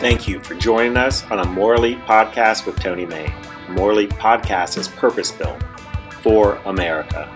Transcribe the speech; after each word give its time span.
Thank 0.00 0.28
you 0.28 0.38
for 0.38 0.54
joining 0.54 0.96
us 0.96 1.24
on 1.24 1.40
a 1.40 1.44
More 1.44 1.74
Elite 1.74 1.98
podcast 2.06 2.66
with 2.66 2.78
Tony 2.78 3.04
Mayne. 3.04 3.32
Morley 3.70 4.06
podcast 4.06 4.78
is 4.78 4.86
purpose 4.86 5.32
built 5.32 5.60
for 6.22 6.54
America. 6.66 7.28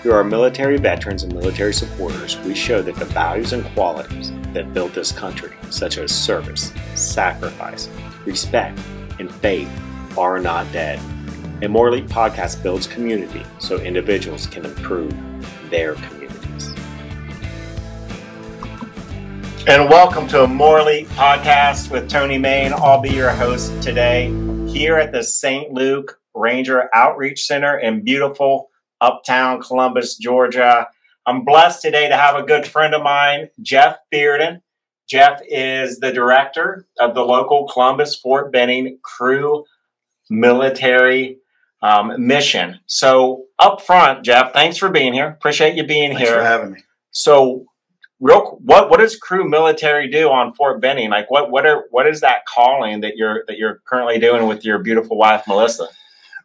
Through 0.00 0.12
our 0.12 0.22
military 0.22 0.76
veterans 0.76 1.24
and 1.24 1.34
military 1.34 1.74
supporters, 1.74 2.38
we 2.42 2.54
show 2.54 2.82
that 2.82 2.94
the 2.94 3.04
values 3.06 3.52
and 3.52 3.64
qualities 3.74 4.30
that 4.52 4.72
built 4.72 4.94
this 4.94 5.10
country, 5.10 5.56
such 5.70 5.98
as 5.98 6.12
service, 6.12 6.72
sacrifice, 6.94 7.88
respect, 8.24 8.78
and 9.18 9.28
faith, 9.28 9.68
are 10.16 10.38
not 10.38 10.70
dead. 10.70 11.00
A 11.62 11.68
More 11.68 11.88
Elite 11.88 12.06
podcast 12.06 12.62
builds 12.62 12.86
community 12.86 13.44
so 13.58 13.76
individuals 13.78 14.46
can 14.46 14.64
improve 14.64 15.12
their 15.68 15.94
communities. 15.94 16.17
And 19.68 19.90
welcome 19.90 20.26
to 20.28 20.44
a 20.44 20.46
Elite 20.46 21.08
podcast 21.08 21.90
with 21.90 22.08
Tony 22.08 22.38
Mayne. 22.38 22.72
I'll 22.72 23.02
be 23.02 23.10
your 23.10 23.28
host 23.28 23.82
today 23.82 24.28
here 24.66 24.96
at 24.96 25.12
the 25.12 25.22
St. 25.22 25.74
Luke 25.74 26.18
Ranger 26.34 26.88
Outreach 26.94 27.44
Center 27.44 27.78
in 27.78 28.02
beautiful 28.02 28.70
uptown 29.02 29.60
Columbus, 29.60 30.16
Georgia. 30.16 30.88
I'm 31.26 31.44
blessed 31.44 31.82
today 31.82 32.08
to 32.08 32.16
have 32.16 32.34
a 32.34 32.44
good 32.44 32.66
friend 32.66 32.94
of 32.94 33.02
mine, 33.02 33.50
Jeff 33.60 33.98
Bearden. 34.10 34.62
Jeff 35.06 35.42
is 35.46 35.98
the 35.98 36.12
director 36.12 36.86
of 36.98 37.14
the 37.14 37.20
local 37.26 37.68
Columbus 37.68 38.16
Fort 38.16 38.50
Benning 38.50 38.98
Cru 39.02 39.64
Military 40.30 41.40
um, 41.82 42.26
Mission. 42.26 42.80
So, 42.86 43.44
up 43.58 43.82
front, 43.82 44.24
Jeff, 44.24 44.54
thanks 44.54 44.78
for 44.78 44.88
being 44.88 45.12
here. 45.12 45.28
Appreciate 45.28 45.74
you 45.74 45.84
being 45.84 46.12
Thanks 46.12 46.22
here. 46.22 46.38
Thanks 46.38 46.42
for 46.42 46.50
having 46.50 46.72
me. 46.72 46.80
So, 47.10 47.66
real, 48.20 48.58
what 48.62 48.90
what 48.90 49.00
does 49.00 49.16
Cru 49.16 49.48
Military 49.48 50.08
do 50.08 50.30
on 50.30 50.52
Fort 50.54 50.80
Benning? 50.80 51.10
Like, 51.10 51.30
what 51.30 51.50
what 51.50 51.66
are 51.66 51.84
what 51.90 52.06
is 52.06 52.20
that 52.20 52.46
calling 52.46 53.00
that 53.00 53.16
you're 53.16 53.44
that 53.46 53.58
you're 53.58 53.80
currently 53.84 54.18
doing 54.18 54.46
with 54.46 54.64
your 54.64 54.78
beautiful 54.78 55.16
wife, 55.16 55.44
Melissa? 55.46 55.88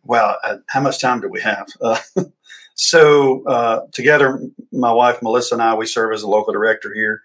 Well, 0.03 0.37
uh, 0.43 0.57
how 0.67 0.81
much 0.81 0.99
time 0.99 1.21
do 1.21 1.29
we 1.29 1.41
have? 1.41 1.67
Uh, 1.81 2.23
so, 2.75 3.45
uh, 3.45 3.81
together, 3.91 4.39
my 4.71 4.91
wife 4.91 5.21
Melissa 5.21 5.53
and 5.53 5.61
I, 5.61 5.75
we 5.75 5.85
serve 5.85 6.11
as 6.11 6.23
a 6.23 6.27
local 6.27 6.53
director 6.53 6.91
here. 6.91 7.21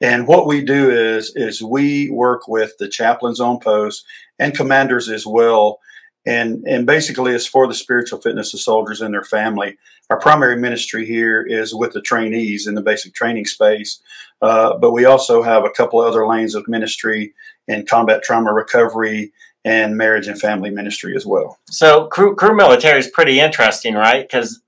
And 0.00 0.28
what 0.28 0.46
we 0.46 0.64
do 0.64 0.90
is 0.90 1.32
is 1.34 1.62
we 1.62 2.10
work 2.10 2.46
with 2.46 2.76
the 2.78 2.88
chaplains 2.88 3.40
on 3.40 3.58
post 3.58 4.04
and 4.38 4.54
commanders 4.54 5.08
as 5.08 5.26
well. 5.26 5.80
And 6.24 6.64
and 6.66 6.86
basically, 6.86 7.32
it's 7.32 7.46
for 7.46 7.66
the 7.66 7.74
spiritual 7.74 8.20
fitness 8.20 8.54
of 8.54 8.60
soldiers 8.60 9.00
and 9.00 9.12
their 9.12 9.24
family. 9.24 9.76
Our 10.08 10.20
primary 10.20 10.56
ministry 10.56 11.06
here 11.06 11.42
is 11.42 11.74
with 11.74 11.92
the 11.92 12.00
trainees 12.00 12.66
in 12.66 12.74
the 12.74 12.82
basic 12.82 13.14
training 13.14 13.46
space, 13.46 14.00
uh, 14.40 14.76
but 14.76 14.92
we 14.92 15.04
also 15.04 15.42
have 15.42 15.64
a 15.64 15.70
couple 15.70 16.00
other 16.00 16.26
lanes 16.26 16.54
of 16.54 16.68
ministry 16.68 17.34
in 17.66 17.86
combat 17.86 18.22
trauma 18.22 18.52
recovery 18.52 19.32
and 19.64 19.96
marriage 19.96 20.26
and 20.26 20.40
family 20.40 20.70
ministry 20.70 21.16
as 21.16 21.24
well. 21.24 21.58
So, 21.68 22.06
crew, 22.06 22.34
Cru 22.34 22.54
Military 22.54 22.98
is 22.98 23.08
pretty 23.08 23.40
interesting, 23.40 23.94
right? 23.94 24.28
Because 24.28 24.60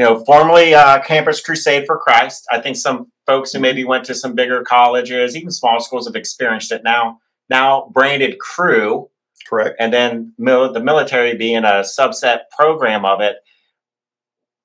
you 0.00 0.04
know, 0.04 0.24
formerly 0.24 0.74
uh, 0.74 1.02
Campus 1.02 1.42
Crusade 1.42 1.84
for 1.84 1.98
Christ. 1.98 2.46
I 2.50 2.58
think 2.58 2.76
some 2.76 3.12
folks 3.26 3.52
who 3.52 3.60
maybe 3.60 3.84
went 3.84 4.04
to 4.06 4.14
some 4.14 4.34
bigger 4.34 4.62
colleges, 4.62 5.36
even 5.36 5.50
small 5.50 5.78
schools, 5.78 6.06
have 6.06 6.16
experienced 6.16 6.72
it 6.72 6.82
now. 6.82 7.20
Now 7.50 7.90
branded 7.92 8.38
Cru, 8.38 9.09
Correct. 9.48 9.76
and 9.80 9.92
then 9.92 10.32
mil- 10.38 10.72
the 10.72 10.80
military 10.80 11.34
being 11.34 11.64
a 11.64 11.82
subset 11.82 12.42
program 12.56 13.04
of 13.04 13.20
it. 13.20 13.36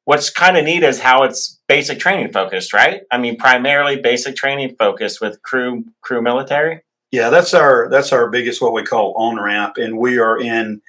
What's 0.04 0.30
kind 0.30 0.58
of 0.58 0.66
neat 0.66 0.84
is 0.84 1.00
how 1.00 1.23
it's 1.23 1.59
basic 1.68 1.98
training 1.98 2.31
focused, 2.31 2.73
right? 2.73 3.02
I 3.12 3.18
mean, 3.18 3.38
primarily 3.38 4.00
basic 4.00 4.36
training 4.36 4.76
focused 4.78 5.20
with 5.20 5.42
crew 5.42 5.86
Cru 6.02 6.22
Military. 6.22 6.81
Yeah, 7.12 7.30
that's 7.30 7.53
our 7.53 7.90
that's 7.90 8.12
our 8.12 8.30
biggest 8.30 8.62
what 8.62 8.73
we 8.73 8.84
call 8.84 9.14
on 9.16 9.42
ramp, 9.42 9.78
and 9.78 9.98
we 9.98 10.20
are 10.20 10.40
in 10.40 10.81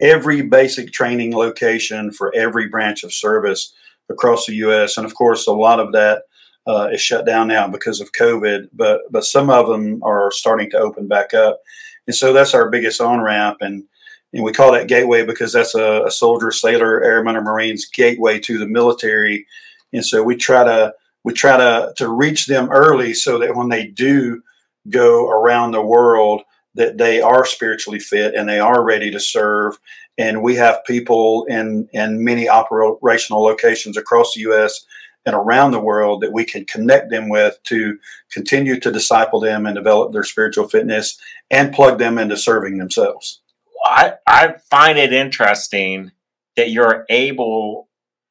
every 0.00 0.42
basic 0.42 0.92
training 0.92 1.34
location 1.34 2.10
for 2.10 2.34
every 2.34 2.68
branch 2.68 3.04
of 3.04 3.12
service 3.12 3.74
across 4.08 4.46
the 4.46 4.54
U.S. 4.56 4.96
And 4.96 5.06
of 5.06 5.14
course, 5.14 5.46
a 5.46 5.52
lot 5.52 5.80
of 5.80 5.92
that 5.92 6.22
uh, 6.66 6.88
is 6.92 7.00
shut 7.00 7.26
down 7.26 7.48
now 7.48 7.68
because 7.68 8.00
of 8.00 8.12
COVID, 8.12 8.68
but 8.72 9.00
but 9.10 9.24
some 9.24 9.50
of 9.50 9.66
them 9.66 10.02
are 10.02 10.30
starting 10.30 10.70
to 10.70 10.78
open 10.78 11.08
back 11.08 11.34
up, 11.34 11.60
and 12.06 12.16
so 12.16 12.32
that's 12.32 12.54
our 12.54 12.70
biggest 12.70 13.00
on 13.00 13.20
ramp, 13.20 13.58
and 13.60 13.84
and 14.32 14.44
we 14.44 14.52
call 14.52 14.72
that 14.72 14.88
gateway 14.88 15.24
because 15.24 15.52
that's 15.52 15.74
a, 15.74 16.04
a 16.04 16.10
soldier, 16.10 16.50
sailor, 16.50 17.02
airman, 17.02 17.36
or 17.36 17.42
marine's 17.42 17.86
gateway 17.86 18.38
to 18.40 18.58
the 18.58 18.66
military, 18.66 19.46
and 19.92 20.04
so 20.04 20.22
we 20.22 20.36
try 20.36 20.64
to 20.64 20.94
we 21.24 21.32
try 21.32 21.56
to 21.56 21.92
to 21.96 22.08
reach 22.08 22.46
them 22.46 22.70
early 22.70 23.14
so 23.14 23.38
that 23.38 23.54
when 23.54 23.68
they 23.68 23.86
do 23.86 24.42
go 24.90 25.28
around 25.30 25.72
the 25.72 25.82
world 25.82 26.42
that 26.74 26.98
they 26.98 27.20
are 27.20 27.44
spiritually 27.44 28.00
fit 28.00 28.34
and 28.34 28.48
they 28.48 28.58
are 28.58 28.82
ready 28.82 29.10
to 29.10 29.20
serve. 29.20 29.78
And 30.18 30.42
we 30.42 30.56
have 30.56 30.84
people 30.84 31.44
in 31.46 31.88
in 31.92 32.24
many 32.24 32.48
operational 32.48 33.42
locations 33.42 33.96
across 33.96 34.34
the 34.34 34.42
US 34.42 34.84
and 35.24 35.34
around 35.34 35.70
the 35.70 35.80
world 35.80 36.20
that 36.22 36.32
we 36.32 36.44
can 36.44 36.64
connect 36.64 37.10
them 37.10 37.28
with 37.28 37.58
to 37.64 37.98
continue 38.30 38.78
to 38.80 38.90
disciple 38.90 39.40
them 39.40 39.66
and 39.66 39.76
develop 39.76 40.12
their 40.12 40.24
spiritual 40.24 40.68
fitness 40.68 41.18
and 41.50 41.74
plug 41.74 41.98
them 41.98 42.18
into 42.18 42.36
serving 42.36 42.78
themselves. 42.78 43.40
I, 43.84 44.14
I 44.26 44.54
find 44.70 44.98
it 44.98 45.12
interesting 45.12 46.12
that 46.56 46.70
you're 46.70 47.04
able 47.08 47.88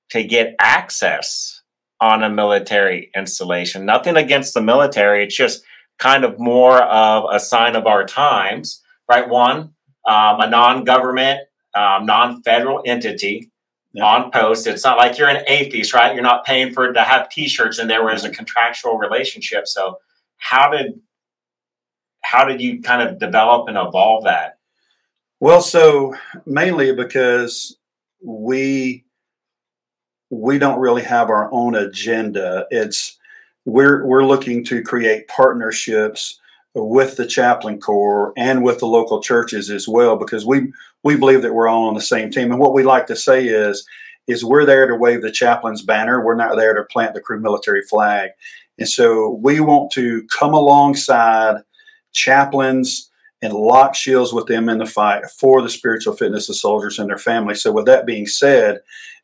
to 0.10 0.24
get 0.24 0.56
access 0.60 1.62
on 2.00 2.24
a 2.24 2.30
military 2.30 3.12
installation. 3.16 3.86
Nothing 3.86 4.18
against 4.18 4.54
the 4.54 4.62
military. 4.62 5.24
It's 5.24 5.36
just 5.36 5.64
kind 6.00 6.24
of 6.24 6.40
more 6.40 6.82
of 6.82 7.26
a 7.32 7.40
sign 7.40 7.76
of 7.76 7.86
our 7.86 8.06
times, 8.06 8.82
right? 9.10 9.30
One, 9.30 9.74
um, 10.08 10.40
a 10.40 10.50
non-government, 10.50 11.42
um, 11.76 12.06
non-federal 12.06 12.82
entity 12.86 13.51
On 14.00 14.32
post. 14.32 14.68
It's 14.68 14.86
not 14.86 14.98
like 14.98 15.18
you're 15.18 15.28
an 15.28 15.44
atheist, 15.48 15.94
right? 15.94 16.14
You're 16.14 16.24
not 16.24 16.46
paying 16.46 16.72
for 16.74 16.94
to 16.94 17.04
have 17.04 17.30
T-shirts, 17.30 17.78
and 17.78 17.90
there 17.90 18.06
was 18.06 18.24
a 18.24 18.30
contractual 18.30 18.98
relationship. 18.98 19.68
So, 19.68 19.98
how 20.38 20.70
did 20.70 21.02
how 22.22 22.46
did 22.46 22.62
you 22.62 22.82
kind 22.82 23.08
of 23.08 23.20
develop 23.20 23.68
and 23.68 23.78
evolve 23.78 24.24
that? 24.24 24.60
Well, 25.42 25.62
so 25.62 26.16
mainly 26.46 26.94
because 26.94 27.78
we 28.24 29.04
we 30.30 30.58
don't 30.58 30.80
really 30.80 31.04
have 31.04 31.30
our 31.30 31.52
own 31.52 31.76
agenda. 31.76 32.66
It's 32.72 33.18
we're 33.66 34.06
we're 34.06 34.26
looking 34.26 34.64
to 34.66 34.82
create 34.82 35.28
partnerships 35.28 36.40
with 36.74 37.18
the 37.18 37.26
chaplain 37.26 37.80
corps 37.80 38.34
and 38.38 38.64
with 38.64 38.80
the 38.80 38.88
local 38.88 39.22
churches 39.22 39.70
as 39.70 39.88
well 39.88 40.16
because 40.16 40.46
we 40.46 40.72
we 41.04 41.18
believe 41.18 41.42
that 41.42 41.54
we're 41.54 41.68
all 41.68 41.88
on 41.88 41.96
the 41.96 42.02
same 42.02 42.32
team. 42.32 42.52
And 42.52 42.60
what 42.60 42.74
we 42.74 42.84
like 42.84 43.08
to 43.08 43.16
say 43.16 43.46
is 43.46 43.86
is 44.28 44.46
we're 44.46 44.66
there 44.66 44.88
to 44.88 44.96
wave 44.96 45.22
the 45.22 45.32
chaplain's 45.32 45.82
banner. 45.82 46.24
We're 46.24 46.36
not 46.36 46.56
there 46.56 46.74
to 46.76 46.84
plant 46.84 47.14
the 47.14 47.22
Cru 47.22 47.40
military 47.40 47.82
flag. 47.82 48.30
And 48.78 48.88
so 48.88 49.40
we 49.44 49.60
want 49.60 49.92
to 49.94 50.26
come 50.38 50.54
alongside 50.54 51.58
chaplains 52.14 53.10
and 53.42 53.54
lock 53.54 53.96
shields 53.96 54.32
with 54.32 54.46
them 54.46 54.70
in 54.70 54.78
the 54.78 54.86
fight 54.86 55.26
for 55.40 55.62
the 55.62 55.70
spiritual 55.70 56.16
fitness 56.16 56.48
of 56.48 56.56
soldiers 56.56 57.00
and 57.00 57.10
their 57.10 57.18
families. 57.18 57.62
So 57.64 57.72
with 57.72 57.86
that 57.88 58.06
being 58.06 58.28
said, 58.28 58.80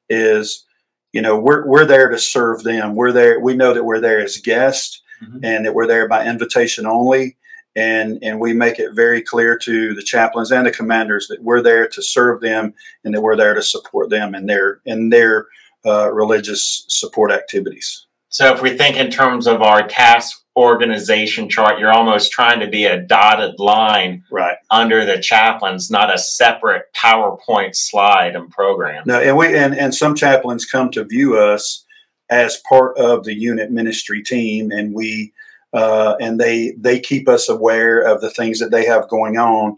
is 0.09 0.65
you 1.13 1.21
know 1.21 1.37
we're 1.37 1.65
we're 1.65 1.85
there 1.85 2.09
to 2.09 2.17
serve 2.17 2.63
them. 2.63 2.95
We're 2.95 3.11
there. 3.11 3.39
We 3.39 3.55
know 3.55 3.73
that 3.73 3.85
we're 3.85 4.01
there 4.01 4.19
as 4.19 4.37
guests 4.37 5.01
Mhm. 5.23 5.39
and 5.43 5.65
that 5.65 5.73
we're 5.73 5.87
there 5.87 6.07
by 6.07 6.25
invitation 6.25 6.85
only. 6.85 7.37
And 7.75 8.17
and 8.23 8.39
we 8.39 8.53
make 8.53 8.79
it 8.79 8.93
very 8.93 9.21
clear 9.21 9.55
to 9.59 9.93
the 9.93 10.01
chaplains 10.01 10.51
and 10.51 10.65
the 10.65 10.71
commanders 10.71 11.27
that 11.27 11.43
we're 11.43 11.61
there 11.61 11.87
to 11.87 12.01
serve 12.01 12.41
them 12.41 12.73
and 13.03 13.13
that 13.13 13.21
we're 13.21 13.35
there 13.35 13.53
to 13.53 13.61
support 13.61 14.09
them 14.09 14.33
in 14.33 14.47
their 14.47 14.79
in 14.85 15.09
their 15.09 15.45
uh, 15.85 16.11
religious 16.11 16.85
support 16.87 17.31
activities. 17.31 18.07
So 18.29 18.51
if 18.53 18.61
we 18.61 18.75
think 18.75 18.97
in 18.97 19.09
terms 19.11 19.47
of 19.47 19.61
our 19.61 19.87
task 19.87 20.41
organization 20.57 21.49
chart, 21.49 21.77
you're 21.79 21.93
almost 21.93 22.31
trying 22.31 22.59
to 22.59 22.67
be 22.67 22.85
a 22.85 22.99
dotted 22.99 23.59
line 23.59 24.23
Right. 24.31 24.57
under 24.71 25.05
the 25.05 25.19
chaplains, 25.19 25.91
not 25.91 26.11
a 26.13 26.17
separate 26.17 26.85
PowerPoint 26.95 27.75
slide 27.75 28.35
and 28.35 28.49
program. 28.49 29.03
No, 29.05 29.19
and 29.21 29.37
we 29.37 29.55
and, 29.55 29.75
and 29.77 29.93
some 29.93 30.15
chaplains 30.15 30.65
come 30.65 30.89
to 30.91 31.03
view 31.03 31.37
us 31.37 31.85
as 32.29 32.61
part 32.67 32.97
of 32.97 33.23
the 33.23 33.33
unit 33.33 33.71
ministry 33.71 34.21
team, 34.21 34.71
and 34.71 34.93
we 34.93 35.33
uh, 35.73 36.15
and 36.19 36.39
they 36.39 36.73
they 36.77 36.99
keep 36.99 37.27
us 37.27 37.49
aware 37.49 37.99
of 37.99 38.21
the 38.21 38.29
things 38.29 38.59
that 38.59 38.71
they 38.71 38.85
have 38.85 39.09
going 39.09 39.37
on, 39.37 39.77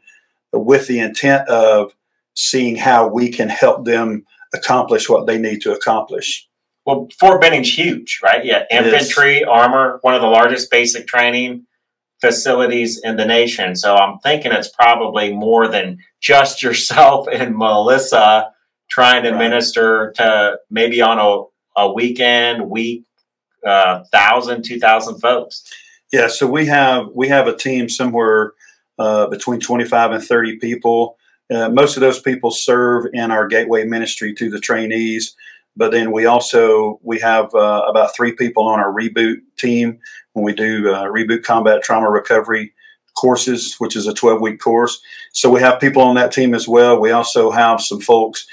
with 0.54 0.88
the 0.88 1.00
intent 1.00 1.48
of 1.50 1.94
seeing 2.36 2.76
how 2.76 3.08
we 3.08 3.30
can 3.30 3.50
help 3.50 3.86
them 3.86 4.26
accomplish 4.54 5.10
what 5.10 5.28
they 5.28 5.38
need 5.38 5.62
to 5.62 5.74
accomplish. 5.74 6.48
Well, 6.86 7.08
Fort 7.20 7.42
Benning's 7.42 7.78
huge, 7.78 8.20
right? 8.24 8.44
Yeah, 8.44 8.64
infantry, 8.72 9.44
armor, 9.44 10.00
one 10.02 10.16
of 10.16 10.22
the 10.22 10.28
largest 10.28 10.72
basic 10.72 11.06
training 11.08 11.66
facilities 12.22 13.00
in 13.04 13.16
the 13.16 13.26
nation. 13.26 13.76
So 13.76 13.96
I'm 13.96 14.20
thinking 14.20 14.52
it's 14.52 14.70
probably 14.70 15.34
more 15.34 15.68
than 15.68 16.00
just 16.20 16.62
yourself 16.64 17.28
and 17.32 17.56
Melissa 17.56 18.52
trying 18.90 19.24
to 19.24 19.32
Right. 19.32 19.38
minister 19.40 20.14
to 20.18 20.58
maybe 20.70 21.02
on 21.02 21.20
a, 21.20 21.44
a 21.80 21.92
weekend, 21.92 22.70
week, 22.70 23.06
uh, 23.66 24.04
thousand, 24.12 24.64
two 24.64 24.80
thousand 24.80 25.20
folks. 25.20 25.64
Yeah, 26.12 26.28
so 26.28 26.48
we 26.48 26.66
have 26.66 27.08
we 27.14 27.28
have 27.28 27.48
a 27.48 27.56
team 27.56 27.88
somewhere 27.88 28.54
uh, 28.98 29.28
between 29.28 29.60
25 29.60 30.12
and 30.12 30.24
30 30.24 30.58
people. 30.58 31.18
Uh, 31.54 31.70
most 31.70 31.96
of 31.96 32.02
those 32.02 32.20
people 32.20 32.52
serve 32.52 33.06
in 33.14 33.32
our 33.32 33.48
gateway 33.48 33.86
ministry 33.86 34.34
to 34.36 34.50
the 34.50 34.60
trainees, 34.60 35.36
but 35.76 35.92
then 35.92 36.12
we 36.12 36.26
also 36.26 37.00
we 37.04 37.20
have 37.20 37.54
uh, 37.56 37.86
about 37.88 38.16
three 38.16 38.34
people 38.34 38.68
on 38.68 38.80
our 38.80 38.92
reboot 38.92 39.38
team 39.58 40.00
when 40.34 40.44
we 40.44 40.54
do 40.54 40.94
uh, 40.94 41.06
reboot 41.06 41.44
combat 41.44 41.82
trauma 41.84 42.10
recovery 42.10 42.74
courses, 43.18 43.76
which 43.80 43.96
is 43.96 44.08
a 44.08 44.14
12 44.14 44.42
week 44.42 44.60
course. 44.60 45.02
So 45.34 45.50
we 45.50 45.62
have 45.62 45.80
people 45.80 46.02
on 46.02 46.16
that 46.16 46.32
team 46.32 46.54
as 46.54 46.68
well. 46.68 47.00
We 47.00 47.12
also 47.12 47.52
have 47.52 47.82
some 47.82 48.00
folks 48.00 48.48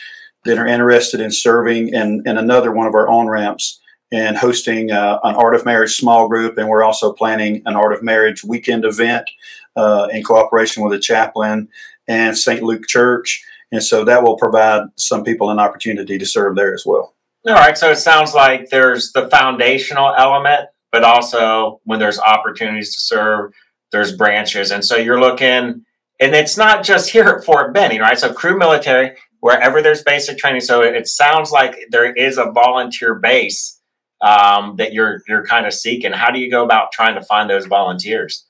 that 0.46 0.58
are 0.58 0.66
interested 0.66 1.20
in 1.20 1.30
serving 1.30 1.88
in, 1.88 2.22
in 2.26 2.38
another 2.38 2.72
one 2.72 2.86
of 2.86 2.94
our 2.94 3.08
on 3.08 3.28
ramps 3.28 3.80
and 4.12 4.36
hosting 4.36 4.90
uh, 4.90 5.18
an 5.24 5.34
Art 5.34 5.54
of 5.54 5.64
Marriage 5.64 5.96
small 5.96 6.28
group. 6.28 6.58
And 6.58 6.68
we're 6.68 6.84
also 6.84 7.12
planning 7.12 7.62
an 7.66 7.74
Art 7.74 7.92
of 7.92 8.02
Marriage 8.02 8.44
weekend 8.44 8.84
event 8.84 9.28
uh, 9.74 10.08
in 10.12 10.22
cooperation 10.22 10.82
with 10.82 10.92
a 10.92 10.98
chaplain 10.98 11.68
and 12.08 12.36
St. 12.36 12.62
Luke 12.62 12.86
Church. 12.86 13.44
And 13.72 13.82
so 13.82 14.04
that 14.04 14.22
will 14.22 14.36
provide 14.36 14.82
some 14.96 15.24
people 15.24 15.50
an 15.50 15.58
opportunity 15.58 16.18
to 16.18 16.26
serve 16.26 16.56
there 16.56 16.72
as 16.72 16.84
well. 16.86 17.14
All 17.46 17.54
right. 17.54 17.76
So 17.76 17.90
it 17.90 17.96
sounds 17.96 18.34
like 18.34 18.70
there's 18.70 19.12
the 19.12 19.28
foundational 19.28 20.14
element, 20.16 20.68
but 20.92 21.04
also 21.04 21.80
when 21.84 21.98
there's 21.98 22.18
opportunities 22.18 22.94
to 22.94 23.00
serve, 23.00 23.52
there's 23.92 24.16
branches. 24.16 24.70
And 24.70 24.84
so 24.84 24.96
you're 24.96 25.20
looking, 25.20 25.84
and 26.20 26.34
it's 26.34 26.56
not 26.56 26.84
just 26.84 27.10
here 27.10 27.24
at 27.24 27.44
Fort 27.44 27.72
Benning, 27.74 28.00
right? 28.00 28.18
So 28.18 28.32
Cru 28.32 28.58
military, 28.58 29.16
wherever 29.46 29.80
there's 29.80 30.02
basic 30.02 30.38
training. 30.38 30.60
So 30.60 30.82
it 30.82 31.06
sounds 31.06 31.52
like 31.52 31.76
there 31.90 32.12
is 32.12 32.36
a 32.36 32.50
volunteer 32.50 33.14
base 33.14 33.80
um, 34.20 34.74
that 34.76 34.92
you're 34.92 35.22
you're 35.28 35.46
kind 35.46 35.66
of 35.66 35.72
seeking. 35.72 36.12
How 36.12 36.32
do 36.32 36.40
you 36.40 36.50
go 36.50 36.64
about 36.64 36.90
trying 36.90 37.14
to 37.14 37.22
find 37.22 37.48
those 37.48 37.66
volunteers? 37.66 38.44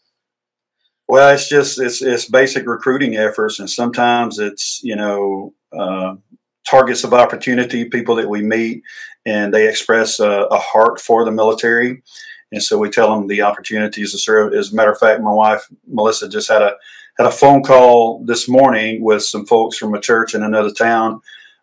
Well, 1.06 1.34
it's 1.34 1.50
just 1.50 1.78
it's 1.78 2.00
it's 2.00 2.30
basic 2.30 2.66
recruiting 2.66 3.14
efforts, 3.14 3.58
and 3.58 3.68
sometimes 3.68 4.38
it's 4.38 4.80
you 4.82 4.96
know 4.96 5.52
uh, 5.70 6.14
targets 6.66 7.04
of 7.04 7.12
opportunity, 7.12 7.84
people 7.84 8.14
that 8.16 8.30
we 8.30 8.40
meet, 8.40 8.82
and 9.26 9.52
they 9.52 9.68
express 9.68 10.18
a, 10.18 10.46
a 10.50 10.58
heart 10.58 10.98
for 10.98 11.26
the 11.26 11.30
military 11.30 12.02
and 12.52 12.62
so 12.62 12.78
we 12.78 12.90
tell 12.90 13.14
them 13.14 13.26
the 13.26 13.42
opportunities 13.42 14.12
to 14.12 14.18
serve. 14.18 14.54
As 14.54 14.72
a 14.72 14.76
matter 14.76 14.92
of 14.92 14.98
fact, 14.98 15.20
my 15.20 15.32
wife 15.32 15.66
Melissa 15.86 16.28
just 16.28 16.48
had 16.48 16.62
a 16.62 16.76
had 17.18 17.26
a 17.26 17.30
phone 17.30 17.62
call 17.62 18.22
this 18.24 18.48
morning 18.48 19.02
with 19.02 19.22
some 19.22 19.46
folks 19.46 19.76
from 19.78 19.94
a 19.94 20.00
church 20.00 20.34
in 20.34 20.42
another 20.42 20.70
town, 20.70 21.20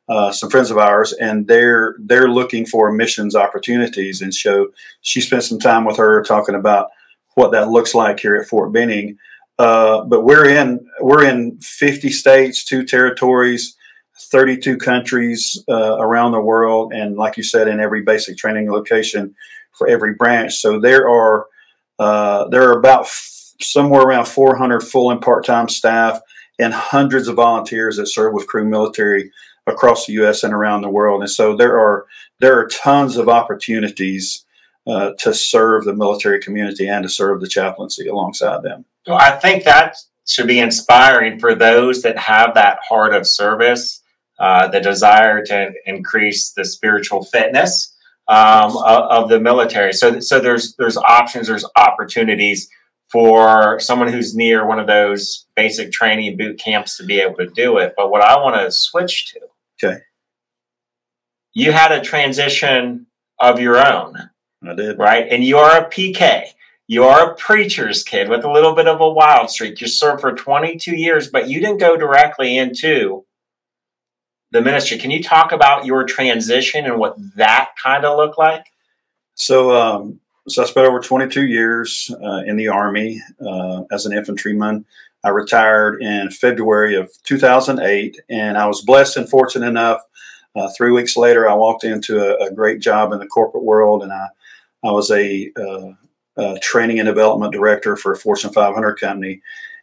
uh, 0.09 0.31
some 0.31 0.49
friends 0.49 0.71
of 0.71 0.77
ours, 0.77 1.13
and 1.13 1.47
they're 1.47 1.95
they're 1.99 2.29
looking 2.29 2.65
for 2.65 2.91
missions 2.91 3.35
opportunities. 3.35 4.21
And 4.21 4.33
so 4.33 4.69
she 5.01 5.21
spent 5.21 5.43
some 5.43 5.59
time 5.59 5.85
with 5.85 5.97
her 5.97 6.23
talking 6.23 6.55
about 6.55 6.89
what 7.35 7.51
that 7.51 7.69
looks 7.69 7.93
like 7.93 8.19
here 8.19 8.35
at 8.35 8.47
Fort 8.47 8.71
Benning. 8.71 9.17
Uh, 9.59 10.03
but 10.03 10.23
we're 10.23 10.45
in 10.45 10.85
we're 11.01 11.23
in 11.23 11.59
50 11.59 12.09
states, 12.09 12.63
two 12.63 12.83
territories, 12.83 13.75
32 14.31 14.77
countries 14.77 15.63
uh, 15.69 15.97
around 15.99 16.31
the 16.31 16.41
world, 16.41 16.91
and 16.93 17.15
like 17.15 17.37
you 17.37 17.43
said, 17.43 17.67
in 17.67 17.79
every 17.79 18.01
basic 18.01 18.37
training 18.37 18.71
location 18.71 19.35
for 19.71 19.87
every 19.87 20.15
branch. 20.15 20.55
So 20.55 20.79
there 20.79 21.07
are 21.07 21.45
uh, 21.99 22.47
there 22.49 22.67
are 22.67 22.77
about 22.77 23.07
somewhere 23.61 24.01
around 24.01 24.25
400 24.25 24.81
full 24.81 25.11
and 25.11 25.21
part 25.21 25.45
time 25.45 25.69
staff 25.69 26.19
and 26.59 26.73
hundreds 26.73 27.27
of 27.27 27.35
volunteers 27.35 27.97
that 27.97 28.07
serve 28.07 28.33
with 28.33 28.47
Cru 28.47 28.65
Military 28.65 29.31
across 29.67 30.05
the 30.05 30.13
U.S. 30.13 30.43
and 30.43 30.53
around 30.53 30.81
the 30.81 30.89
world. 30.89 31.21
And 31.21 31.29
so 31.29 31.55
there 31.55 31.77
are 31.79 32.05
there 32.39 32.59
are 32.59 32.67
tons 32.67 33.17
of 33.17 33.29
opportunities 33.29 34.45
uh, 34.85 35.11
to 35.19 35.33
serve 35.33 35.85
the 35.85 35.95
military 35.95 36.39
community 36.39 36.87
and 36.87 37.03
to 37.03 37.09
serve 37.09 37.39
the 37.39 37.47
chaplaincy 37.47 38.07
alongside 38.07 38.63
them. 38.63 38.85
Well, 39.07 39.17
I 39.17 39.31
think 39.31 39.63
that 39.63 39.95
should 40.27 40.47
be 40.47 40.59
inspiring 40.59 41.39
for 41.39 41.55
those 41.55 42.01
that 42.01 42.17
have 42.17 42.53
that 42.55 42.79
heart 42.87 43.13
of 43.13 43.27
service, 43.27 44.01
uh, 44.39 44.67
the 44.67 44.79
desire 44.79 45.43
to 45.45 45.71
increase 45.85 46.51
the 46.51 46.65
spiritual 46.65 47.23
fitness 47.23 47.93
um, 48.27 48.77
of, 48.77 49.29
the 49.29 49.39
military. 49.39 49.91
So, 49.93 50.19
so 50.19 50.39
there's 50.39 50.75
there's 50.75 50.97
options, 50.97 51.47
there's 51.47 51.65
opportunities 51.75 52.69
for 53.13 53.79
someone 53.79 54.11
who's 54.11 54.35
near 54.35 54.65
one 54.65 54.79
of 54.79 54.87
those 54.87 55.45
basic 55.55 55.91
training 55.91 56.35
boot 56.35 56.59
camps 56.59 56.97
to 56.97 57.05
be 57.05 57.19
able 57.19 57.35
to 57.35 57.45
do 57.45 57.77
it. 57.77 57.93
But 57.95 58.09
what 58.09 58.23
I 58.23 58.37
want 58.37 58.55
to 58.55 58.71
switch 58.71 59.31
to, 59.31 59.41
okay, 59.77 59.99
you 61.53 61.71
had 61.71 61.91
a 61.91 62.01
transition 62.01 63.05
of 63.39 63.59
your 63.59 63.77
own. 63.77 64.15
I 64.67 64.73
did, 64.73 64.97
right? 64.97 65.27
And 65.29 65.43
you 65.43 65.59
are 65.59 65.77
a 65.77 65.89
PK. 65.91 66.47
You 66.87 67.03
are 67.03 67.29
a 67.29 67.35
preacher's 67.35 68.01
kid 68.01 68.29
with 68.29 68.43
a 68.43 68.51
little 68.51 68.73
bit 68.73 68.87
of 68.87 68.99
a 68.99 69.09
wild 69.09 69.51
streak. 69.51 69.79
You 69.79 69.87
served 69.87 70.21
for 70.21 70.33
22 70.33 70.95
years, 70.95 71.27
but 71.27 71.47
you 71.47 71.59
didn't 71.59 71.77
go 71.77 71.95
directly 71.95 72.57
into 72.57 73.25
the 74.49 74.61
ministry. 74.61 74.97
Can 74.97 75.11
you 75.11 75.21
talk 75.21 75.51
about 75.51 75.85
your 75.85 76.03
transition 76.03 76.85
and 76.85 76.97
what 76.97 77.15
that 77.35 77.73
kind 77.81 78.05
of 78.05 78.17
looked 78.17 78.39
like? 78.39 78.65
So, 79.35 79.71
um, 79.79 80.19
so 80.47 80.63
I 80.63 80.65
spent 80.65 80.87
over 80.87 80.99
22 80.99 81.45
years 81.45 82.13
uh, 82.23 82.41
in 82.45 82.57
the 82.57 82.67
Army 82.67 83.21
uh, 83.45 83.83
as 83.91 84.05
an 84.05 84.13
infantryman. 84.13 84.85
I 85.23 85.29
retired 85.29 86.01
in 86.01 86.29
February 86.31 86.95
of 86.95 87.11
2008, 87.23 88.19
and 88.29 88.57
I 88.57 88.67
was 88.67 88.81
blessed 88.81 89.17
and 89.17 89.29
fortunate 89.29 89.67
enough. 89.67 90.01
Uh, 90.55 90.69
three 90.77 90.91
weeks 90.91 91.15
later, 91.15 91.49
I 91.49 91.53
walked 91.53 91.83
into 91.83 92.19
a, 92.19 92.47
a, 92.47 92.53
great 92.53 92.79
job 92.79 93.11
in 93.13 93.19
the 93.19 93.25
corporate 93.25 93.63
world, 93.63 94.03
and 94.03 94.11
I, 94.11 94.27
I 94.83 94.91
was 94.91 95.09
a, 95.09 95.49
uh, 95.57 95.91
a 96.37 96.59
training 96.59 96.99
and 96.99 97.07
development 97.07 97.53
director 97.53 97.95
for 97.95 98.11
a 98.11 98.17
Fortune 98.17 98.51
500 98.51 98.99
company, 98.99 99.41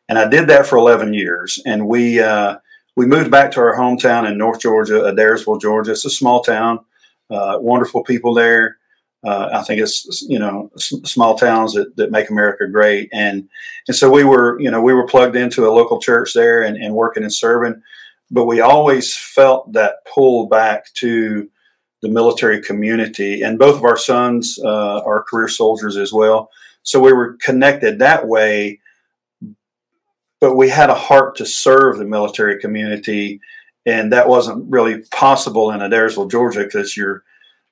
and 0.09 0.19
I 0.19 0.29
did 0.29 0.47
that 0.49 0.67
for 0.67 0.77
11 0.77 1.15
years. 1.15 1.59
And 1.67 1.89
we 1.89 2.21
uh, 2.21 2.59
we 2.97 3.07
moved 3.07 3.31
back 3.31 3.51
to 3.53 3.61
our 3.61 3.77
hometown 3.77 4.31
in 4.31 4.37
North 4.37 4.61
Georgia, 4.61 5.01
Adairsville, 5.01 5.61
Georgia. 5.61 5.93
It's 5.93 6.05
a 6.05 6.11
small 6.11 6.43
town, 6.43 6.81
uh, 7.31 7.57
wonderful 7.61 8.05
people 8.05 8.35
there. 8.35 8.77
Uh, 9.23 9.51
I 9.53 9.63
think 9.63 9.81
it's 9.81 10.25
you 10.29 10.39
know 10.39 10.71
small 10.79 11.37
towns 11.37 11.75
that, 11.75 11.95
that 11.97 12.11
make 12.11 12.31
America 12.31 12.67
great, 12.67 13.11
and 13.13 13.49
and 13.87 13.97
so 13.97 14.11
we 14.11 14.25
were 14.25 14.59
you 14.61 14.71
know 14.71 14.81
we 14.81 14.95
were 14.95 15.07
plugged 15.07 15.37
into 15.37 15.69
a 15.69 15.73
local 15.73 16.01
church 16.01 16.33
there 16.33 16.63
and, 16.63 16.77
and 16.77 16.95
working 16.95 17.23
and 17.23 17.33
serving, 17.33 17.83
but 18.31 18.47
we 18.47 18.61
always 18.61 19.15
felt 19.15 19.73
that 19.75 19.97
pull 20.13 20.47
back 20.47 20.93
to 20.95 21.51
the 22.01 22.09
military 22.09 22.63
community, 22.63 23.43
and 23.43 23.59
both 23.59 23.77
of 23.77 23.85
our 23.85 23.99
sons 23.99 24.59
uh, 24.65 25.03
are 25.05 25.23
career 25.25 25.49
soldiers 25.49 25.99
as 25.99 26.15
well, 26.15 26.49
so 26.83 26.99
we 26.99 27.13
were 27.13 27.37
connected 27.43 27.99
that 27.99 28.27
way. 28.27 28.81
But 30.41 30.57
we 30.57 30.71
had 30.71 30.89
a 30.89 30.95
heart 30.95 31.37
to 31.37 31.45
serve 31.45 31.99
the 31.99 32.07
military 32.07 32.59
community, 32.59 33.43
and 33.85 34.11
that 34.15 34.29
wasn't 34.29 34.71
really 34.71 35.03
possible 35.11 35.71
in 35.71 35.81
Adairsville, 35.81 36.31
Georgia, 36.31 36.65
because 36.65 36.97
you're, 36.97 37.23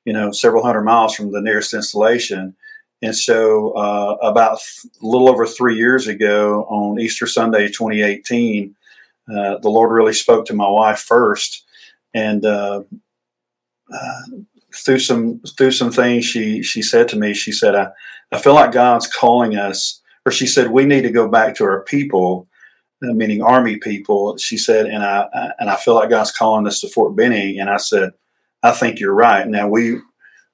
you 0.05 0.13
know, 0.13 0.33
several 0.33 0.65
hundred 0.65 0.83
miles 0.83 1.15
from 1.15 1.33
the 1.33 1.41
nearest 1.41 1.75
installation. 1.75 2.55
And 3.01 3.15
so, 3.15 3.71
uh, 3.73 4.17
about 4.23 4.59
a 4.59 5.07
little 5.07 5.29
over 5.29 5.47
three 5.47 5.77
years 5.77 6.09
ago, 6.09 6.65
on 6.65 6.99
Easter 6.99 7.27
Sunday, 7.27 7.69
2018, 7.69 8.75
uh, 9.31 9.59
the 9.59 9.69
Lord 9.69 9.93
really 9.93 10.15
spoke 10.15 10.47
to 10.47 10.55
my 10.55 10.69
wife 10.69 10.99
first, 10.99 11.65
and 12.15 12.45
uh, 12.45 12.83
uh, 13.93 14.23
through 14.75 14.99
some 14.99 15.41
through 15.57 15.73
some 15.73 15.93
things 15.93 16.25
she 16.25 16.63
she 16.63 16.83
said 16.83 17.09
to 17.09 17.17
me, 17.17 17.35
she 17.35 17.53
said, 17.53 17.75
"I 17.77 17.89
I 18.33 18.39
feel 18.39 18.55
like 18.55 18.73
God's 18.73 19.07
calling 19.07 19.57
us." 19.57 20.01
Or 20.27 20.33
she 20.33 20.47
said, 20.47 20.71
"We 20.71 20.85
need 20.85 21.03
to 21.03 21.11
go 21.11 21.29
back 21.29 21.55
to 21.57 21.65
our 21.65 21.85
people 21.85 22.49
uh, 23.01 23.13
meaning 23.13 23.43
army 23.43 23.77
people. 23.77 24.37
She 24.39 24.57
said, 24.57 24.87
and 24.87 25.05
I, 25.05 25.53
and 25.61 25.71
I 25.71 25.77
feel 25.77 25.95
like 25.95 26.11
God's 26.11 26.33
calling 26.33 26.67
us 26.67 26.81
to 26.81 26.89
Fort 26.89 27.15
Benning. 27.15 27.61
And 27.61 27.71
I 27.71 27.77
said, 27.77 28.11
I 28.63 28.73
think 28.73 28.99
you're 28.99 29.15
right. 29.15 29.47
Now 29.47 29.69
we 29.69 30.01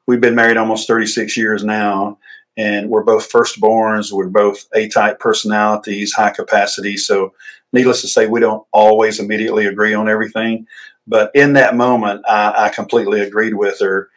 we've 0.07 0.21
been 0.21 0.35
married 0.35 0.57
almost 0.57 0.87
36 0.87 1.37
years 1.37 1.65
now, 1.65 2.19
and 2.57 2.91
we're 2.91 3.05
both 3.05 3.31
firstborns. 3.31 4.13
We're 4.13 4.29
both 4.29 4.67
A-type 4.75 5.19
personalities, 5.19 6.13
high 6.13 6.31
capacity. 6.31 6.97
So, 6.97 7.33
needless 7.73 8.03
to 8.03 8.09
say, 8.09 8.27
we 8.27 8.41
don't 8.41 8.67
always 8.73 9.19
immediately 9.19 9.67
agree 9.67 9.95
on 9.95 10.09
everything. 10.09 10.67
But 11.07 11.31
in 11.35 11.55
that 11.55 11.77
moment, 11.77 12.23
I, 12.29 12.67
I 12.67 12.69
completely 12.71 13.21
agreed 13.21 13.55
with 13.55 13.81
her, 13.81 14.11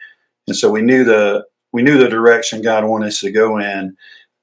and 0.46 0.56
so 0.56 0.70
we 0.70 0.82
knew 0.82 1.04
the 1.04 1.44
we 1.72 1.82
knew 1.82 1.98
the 1.98 2.08
direction 2.08 2.62
God 2.62 2.84
wanted 2.84 3.08
us 3.08 3.20
to 3.20 3.30
go 3.30 3.58
in. 3.58 3.96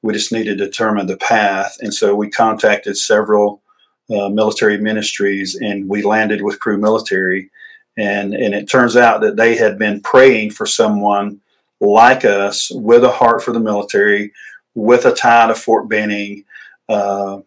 We 0.04 0.14
just 0.14 0.32
needed 0.32 0.60
to 0.60 0.66
determine 0.66 1.08
the 1.08 1.18
path, 1.18 1.78
and 1.80 1.94
so 1.94 2.16
we 2.16 2.30
contacted 2.30 2.98
several 2.98 3.64
uh, 4.10 4.30
military 4.30 4.78
ministries, 4.78 5.56
and 5.56 5.90
we 5.90 6.04
landed 6.04 6.44
with 6.44 6.60
Cru 6.60 6.78
Military. 6.78 7.50
And, 7.98 8.34
and 8.34 8.54
it 8.54 8.70
turns 8.70 8.96
out 8.96 9.22
that 9.22 9.38
they 9.38 9.56
had 9.56 9.80
been 9.80 10.02
praying 10.02 10.52
for 10.52 10.66
someone 10.66 11.42
like 11.80 12.26
us 12.26 12.72
with 12.72 13.04
a 13.04 13.12
heart 13.12 13.44
for 13.44 13.52
the 13.52 13.60
military, 13.60 14.34
with 14.74 15.06
a 15.06 15.14
tie 15.14 15.48
to 15.48 15.56
Fort 15.56 15.88
Benning. 15.88 16.44
Uh, 16.90 17.40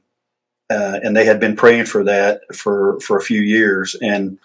uh, 0.71 1.01
and 1.03 1.17
they 1.17 1.25
had 1.25 1.41
been 1.41 1.57
praying 1.57 1.87
for 1.87 2.05
that 2.05 2.43
for, 2.55 2.99
for 3.01 3.17
a 3.17 3.23
few 3.23 3.41
years. 3.41 3.95
And, 4.01 4.39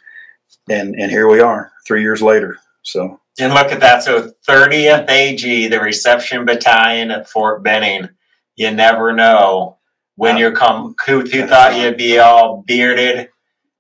and, 0.70 0.96
and 0.96 1.12
here 1.12 1.28
we 1.28 1.40
are 1.40 1.72
three 1.86 2.02
years 2.02 2.22
later. 2.22 2.60
So, 2.82 3.20
and 3.40 3.54
look 3.54 3.72
at 3.72 3.80
that. 3.80 4.04
So 4.04 4.32
30th 4.48 5.10
AG, 5.10 5.68
the 5.68 5.80
reception 5.80 6.46
battalion 6.46 7.12
at 7.12 7.30
Fort 7.30 7.64
Benning. 7.64 8.10
You 8.56 8.72
never 8.72 9.12
know 9.14 9.78
when 10.16 10.38
you're 10.38 10.56
come, 10.56 10.96
who, 11.06 11.22
who 11.22 11.48
thought 11.48 11.76
you'd 11.76 11.98
be 11.98 12.20
all 12.20 12.62
bearded, 12.62 13.30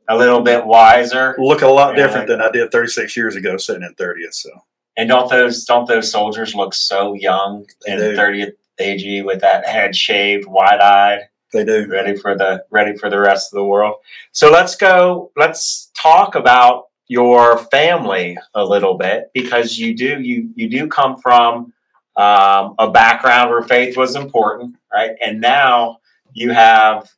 a 0.07 0.17
little 0.17 0.41
bit 0.41 0.65
wiser? 0.65 1.35
Look 1.37 1.61
a 1.61 1.67
lot 1.67 1.95
different 1.95 2.27
than 2.27 2.41
I 2.41 2.51
did 2.51 2.71
36 2.71 3.15
years 3.15 3.35
ago, 3.35 3.57
sitting 3.57 3.83
in 3.83 3.93
30th. 3.95 4.33
So 4.33 4.49
And 4.97 5.09
don't 5.09 5.29
those 5.29 5.65
don't 5.65 5.87
those 5.87 6.11
soldiers 6.11 6.55
look 6.55 6.73
so 6.73 7.13
young 7.13 7.65
in 7.85 7.97
do. 7.97 8.15
30th 8.15 8.53
AG 8.79 9.21
with 9.21 9.41
that 9.41 9.67
head 9.67 9.95
shaved, 9.95 10.47
wide 10.47 10.79
eyed? 10.79 11.21
they 11.53 11.63
do. 11.63 11.87
ready 11.87 12.17
for 12.17 12.35
the 12.35 12.65
ready 12.71 12.97
for 12.97 13.09
the 13.09 13.19
rest 13.19 13.53
of 13.53 13.57
the 13.57 13.63
world. 13.63 13.95
So 14.31 14.51
let's 14.51 14.75
go. 14.75 15.31
Let's 15.37 15.91
talk 15.95 16.35
about 16.35 16.87
your 17.07 17.57
family 17.57 18.37
a 18.55 18.65
little 18.65 18.97
bit 18.97 19.29
because 19.33 19.77
you 19.77 19.95
do 19.95 20.19
you 20.19 20.49
you 20.55 20.69
do 20.69 20.87
come 20.87 21.17
from 21.17 21.73
um, 22.15 22.75
a 22.79 22.89
background 22.91 23.49
where 23.51 23.61
faith 23.61 23.95
was 23.95 24.15
important, 24.15 24.75
right? 24.91 25.11
And 25.23 25.39
now 25.39 25.99
you 26.33 26.51
have 26.51 27.09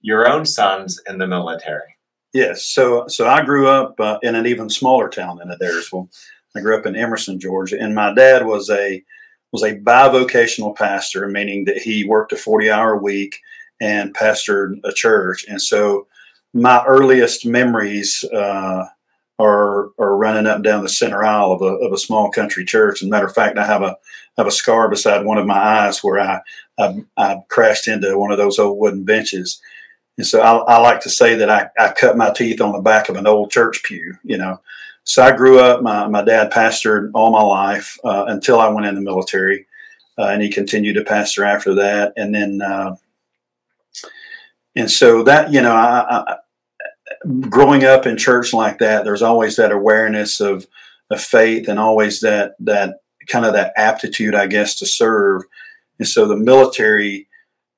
your 0.00 0.28
own 0.28 0.44
sons 0.44 1.00
in 1.08 1.18
the 1.18 1.26
military. 1.26 1.91
Yes. 2.32 2.64
So 2.64 3.06
so 3.08 3.28
I 3.28 3.44
grew 3.44 3.68
up 3.68 3.98
uh, 4.00 4.18
in 4.22 4.34
an 4.34 4.46
even 4.46 4.70
smaller 4.70 5.08
town 5.08 5.38
than 5.38 5.48
Adairsville. 5.48 6.08
I 6.56 6.60
grew 6.60 6.76
up 6.76 6.86
in 6.86 6.96
Emerson, 6.96 7.38
Georgia, 7.38 7.78
and 7.80 7.94
my 7.94 8.12
dad 8.14 8.46
was 8.46 8.70
a 8.70 9.02
was 9.52 9.62
a 9.62 9.78
bivocational 9.78 10.74
pastor, 10.74 11.28
meaning 11.28 11.66
that 11.66 11.78
he 11.78 12.06
worked 12.06 12.32
a 12.32 12.36
40 12.36 12.70
hour 12.70 12.96
week 12.96 13.38
and 13.80 14.14
pastored 14.14 14.80
a 14.84 14.92
church. 14.92 15.44
And 15.48 15.60
so 15.60 16.06
my 16.54 16.82
earliest 16.86 17.44
memories 17.44 18.24
uh, 18.32 18.86
are 19.38 19.90
are 19.98 20.16
running 20.16 20.46
up 20.46 20.56
and 20.56 20.64
down 20.64 20.82
the 20.82 20.88
center 20.88 21.24
aisle 21.24 21.52
of 21.52 21.62
a, 21.62 21.76
of 21.84 21.92
a 21.92 21.98
small 21.98 22.30
country 22.30 22.64
church. 22.64 23.02
As 23.02 23.08
a 23.08 23.10
matter 23.10 23.26
of 23.26 23.34
fact, 23.34 23.58
I 23.58 23.66
have 23.66 23.82
a 23.82 23.96
have 24.38 24.46
a 24.46 24.52
scar 24.52 24.88
beside 24.88 25.26
one 25.26 25.38
of 25.38 25.46
my 25.46 25.58
eyes 25.58 26.02
where 26.02 26.20
I 26.20 26.40
I, 26.78 27.04
I 27.16 27.36
crashed 27.48 27.88
into 27.88 28.18
one 28.18 28.32
of 28.32 28.38
those 28.38 28.58
old 28.58 28.78
wooden 28.78 29.04
benches. 29.04 29.60
And 30.18 30.26
so 30.26 30.40
I, 30.40 30.74
I 30.74 30.78
like 30.78 31.00
to 31.00 31.10
say 31.10 31.34
that 31.36 31.50
I, 31.50 31.68
I 31.78 31.92
cut 31.92 32.16
my 32.16 32.30
teeth 32.30 32.60
on 32.60 32.72
the 32.72 32.80
back 32.80 33.08
of 33.08 33.16
an 33.16 33.26
old 33.26 33.50
church 33.50 33.82
pew, 33.82 34.14
you 34.22 34.36
know. 34.36 34.60
So 35.04 35.22
I 35.22 35.34
grew 35.34 35.58
up, 35.58 35.82
my, 35.82 36.06
my 36.06 36.22
dad 36.22 36.52
pastored 36.52 37.10
all 37.14 37.32
my 37.32 37.42
life 37.42 37.98
uh, 38.04 38.26
until 38.28 38.60
I 38.60 38.68
went 38.68 38.86
in 38.86 38.94
the 38.94 39.00
military, 39.00 39.66
uh, 40.18 40.26
and 40.26 40.42
he 40.42 40.48
continued 40.48 40.94
to 40.94 41.04
pastor 41.04 41.44
after 41.44 41.74
that. 41.74 42.12
And 42.16 42.34
then, 42.34 42.62
uh, 42.62 42.96
and 44.76 44.90
so 44.90 45.22
that, 45.24 45.52
you 45.52 45.60
know, 45.60 45.72
I, 45.72 46.24
I, 46.28 46.36
growing 47.48 47.84
up 47.84 48.06
in 48.06 48.16
church 48.16 48.52
like 48.52 48.78
that, 48.78 49.04
there's 49.04 49.22
always 49.22 49.56
that 49.56 49.72
awareness 49.72 50.40
of, 50.40 50.66
of 51.10 51.20
faith 51.20 51.68
and 51.68 51.80
always 51.80 52.20
that, 52.20 52.54
that 52.60 53.00
kind 53.28 53.44
of 53.44 53.54
that 53.54 53.72
aptitude, 53.76 54.34
I 54.34 54.46
guess, 54.46 54.78
to 54.78 54.86
serve. 54.86 55.42
And 55.98 56.06
so 56.06 56.26
the 56.26 56.36
military 56.36 57.28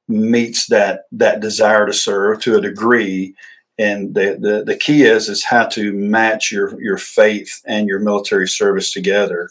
meets 0.08 0.66
that 0.66 1.04
that 1.12 1.40
desire 1.40 1.86
to 1.86 1.92
serve 1.92 2.40
to 2.40 2.56
a 2.56 2.60
degree. 2.60 3.34
And 3.78 4.14
the, 4.14 4.38
the 4.40 4.64
the 4.64 4.76
key 4.76 5.02
is 5.02 5.28
is 5.28 5.44
how 5.44 5.66
to 5.66 5.92
match 5.92 6.52
your 6.52 6.80
your 6.80 6.98
faith 6.98 7.60
and 7.66 7.88
your 7.88 7.98
military 7.98 8.48
service 8.48 8.92
together. 8.92 9.50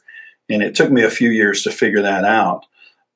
And 0.49 0.61
it 0.61 0.75
took 0.75 0.91
me 0.91 1.03
a 1.03 1.09
few 1.09 1.29
years 1.29 1.63
to 1.63 1.71
figure 1.71 2.01
that 2.01 2.25
out 2.25 2.65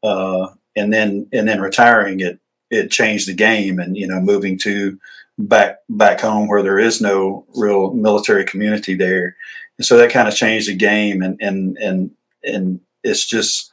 uh, 0.03 0.48
and 0.75 0.94
then 0.94 1.27
and 1.34 1.48
then 1.48 1.62
retiring 1.62 2.20
it 2.20 2.39
it 2.70 2.91
changed 2.91 3.27
the 3.27 3.34
game 3.34 3.79
and 3.79 3.96
you 3.98 4.08
know 4.08 4.20
moving 4.20 4.58
to 4.60 4.98
back 5.38 5.77
back 5.89 6.20
home 6.22 6.48
where 6.48 6.63
there 6.63 6.79
is 6.79 7.01
no 7.01 7.46
real 7.56 7.94
military 7.94 8.46
community 8.46 8.96
there. 8.96 9.36
And 9.77 9.86
so 9.86 9.98
that 9.98 10.12
kind 10.12 10.27
of 10.27 10.36
changed 10.36 10.70
the 10.70 10.75
game 10.75 11.22
and 11.22 11.38
and 11.41 11.77
and 11.77 12.12
and 12.44 12.79
it's 13.03 13.25
just 13.25 13.72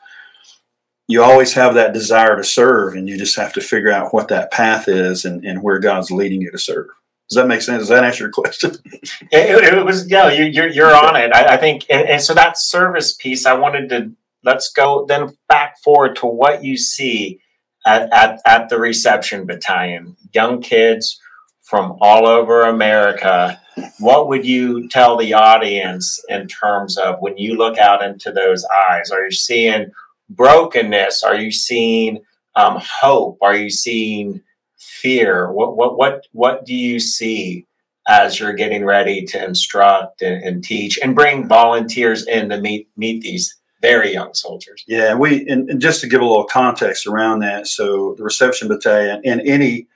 you 1.09 1.23
always 1.23 1.53
have 1.55 1.75
that 1.75 1.93
desire 1.93 2.37
to 2.37 2.45
serve 2.45 2.95
and 2.95 3.09
you 3.09 3.19
just 3.19 3.37
have 3.37 3.53
to 3.53 3.61
figure 3.61 3.93
out 3.93 4.15
what 4.15 4.29
that 4.29 4.51
path 4.51 4.89
is 4.89 5.25
and, 5.25 5.45
and 5.45 5.63
where 5.63 5.79
god's 5.79 6.11
leading 6.11 6.41
you 6.41 6.51
to 6.51 6.59
serve 6.59 6.87
does 7.29 7.37
that 7.37 7.49
make 7.49 7.63
sense 7.63 7.81
does 7.81 7.89
that 7.89 8.05
answer 8.05 8.25
your 8.25 8.33
question 8.33 8.73
It, 9.31 9.75
it, 9.75 9.85
was 9.85 10.09
yeah, 10.09 10.31
you, 10.31 10.45
you're 10.45 10.69
you're 10.69 10.95
on 10.95 11.17
it. 11.17 11.35
I, 11.35 11.55
I 11.55 11.57
think, 11.57 11.85
and, 11.91 12.09
and 12.09 12.23
so 12.23 12.35
that 12.35 12.59
service 12.59 13.13
piece, 13.15 13.47
I 13.47 13.55
wanted 13.55 13.89
to 13.91 14.13
let's 14.45 14.73
go 14.73 15.05
then 15.07 15.37
back 15.49 15.79
forward 15.83 16.17
to 16.17 16.27
what 16.27 16.63
you 16.63 16.77
see 16.77 17.41
at, 17.87 18.13
at, 18.13 18.41
at 18.47 18.69
the 18.69 18.79
reception 18.79 19.47
battalion. 19.47 20.17
Young 20.33 20.61
kids 20.61 21.21
from 21.63 21.97
all 22.01 22.27
over 22.27 22.63
America. 22.63 23.61
What 23.99 24.29
would 24.29 24.47
you 24.47 24.89
tell 24.89 25.17
the 25.17 25.35
audience 25.35 26.23
in 26.29 26.47
terms 26.47 26.97
of 26.97 27.17
when 27.21 27.37
you 27.37 27.57
look 27.57 27.79
out 27.79 28.05
into 28.05 28.31
those 28.31 28.65
eyes? 28.89 29.11
Are 29.11 29.25
you 29.25 29.33
seeing 29.33 29.91
brokenness? 30.29 31.23
Are 31.23 31.37
you 31.37 31.53
seeing 31.53 32.21
um, 32.57 32.81
hope? 32.81 33.39
Are 33.43 33.57
you 33.57 33.71
seeing 33.71 34.43
fear? 34.79 35.51
What 35.53 35.77
what 35.77 35.97
what 35.97 36.27
what 36.33 36.65
do 36.65 36.75
you 36.75 37.01
see 37.01 37.67
as 38.09 38.39
you're 38.39 38.53
getting 38.53 38.85
ready 38.85 39.25
to 39.25 39.43
instruct 39.43 40.23
and, 40.23 40.43
and 40.43 40.63
teach 40.63 40.99
and 41.03 41.15
bring 41.15 41.49
volunteers 41.49 42.27
in 42.27 42.49
to 42.51 42.61
meet 42.61 42.89
meet 42.97 43.23
these 43.23 43.57
very 43.81 44.13
young 44.13 44.35
soldiers? 44.35 44.85
Yeah, 44.87 45.15
we 45.15 45.47
and, 45.49 45.69
and 45.69 45.81
just 45.81 46.01
to 46.03 46.09
give 46.09 46.21
a 46.21 46.27
little 46.27 46.45
context 46.45 47.07
around 47.07 47.41
that, 47.41 47.67
so 47.67 48.15
the 48.17 48.25
reception 48.25 48.69
battalion 48.69 49.21
and 49.25 49.41
any 49.43 49.89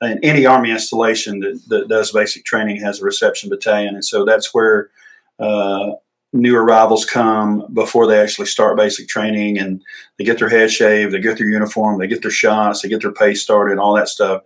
and 0.00 0.20
any 0.22 0.44
army 0.44 0.70
installation 0.70 1.40
that, 1.40 1.60
that 1.68 1.88
does 1.88 2.12
basic 2.12 2.44
training 2.44 2.80
has 2.80 3.00
a 3.00 3.04
reception 3.04 3.48
battalion, 3.48 3.94
and 3.94 4.04
so 4.04 4.24
that's 4.24 4.52
where 4.52 4.90
uh, 5.38 5.92
new 6.32 6.56
arrivals 6.56 7.04
come 7.04 7.66
before 7.72 8.06
they 8.06 8.20
actually 8.20 8.46
start 8.46 8.76
basic 8.76 9.08
training, 9.08 9.58
and 9.58 9.82
they 10.18 10.24
get 10.24 10.38
their 10.38 10.48
head 10.48 10.70
shaved, 10.70 11.12
they 11.12 11.20
get 11.20 11.38
their 11.38 11.48
uniform, 11.48 11.98
they 11.98 12.06
get 12.06 12.22
their 12.22 12.30
shots, 12.30 12.82
they 12.82 12.88
get 12.88 13.02
their 13.02 13.12
pay 13.12 13.34
started, 13.34 13.78
all 13.78 13.94
that 13.94 14.08
stuff. 14.08 14.42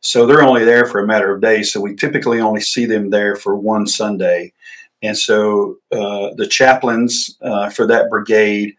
So 0.00 0.26
they're 0.26 0.42
only 0.42 0.64
there 0.64 0.86
for 0.86 1.00
a 1.00 1.06
matter 1.06 1.34
of 1.34 1.40
days. 1.40 1.72
So 1.72 1.80
we 1.80 1.96
typically 1.96 2.40
only 2.40 2.60
see 2.60 2.84
them 2.84 3.10
there 3.10 3.36
for 3.36 3.56
one 3.56 3.86
Sunday. 3.86 4.52
And 5.02 5.16
so 5.16 5.76
uh, 5.92 6.34
the 6.36 6.46
chaplains 6.48 7.36
uh, 7.42 7.70
for 7.70 7.86
that 7.86 8.10
brigade 8.10 8.74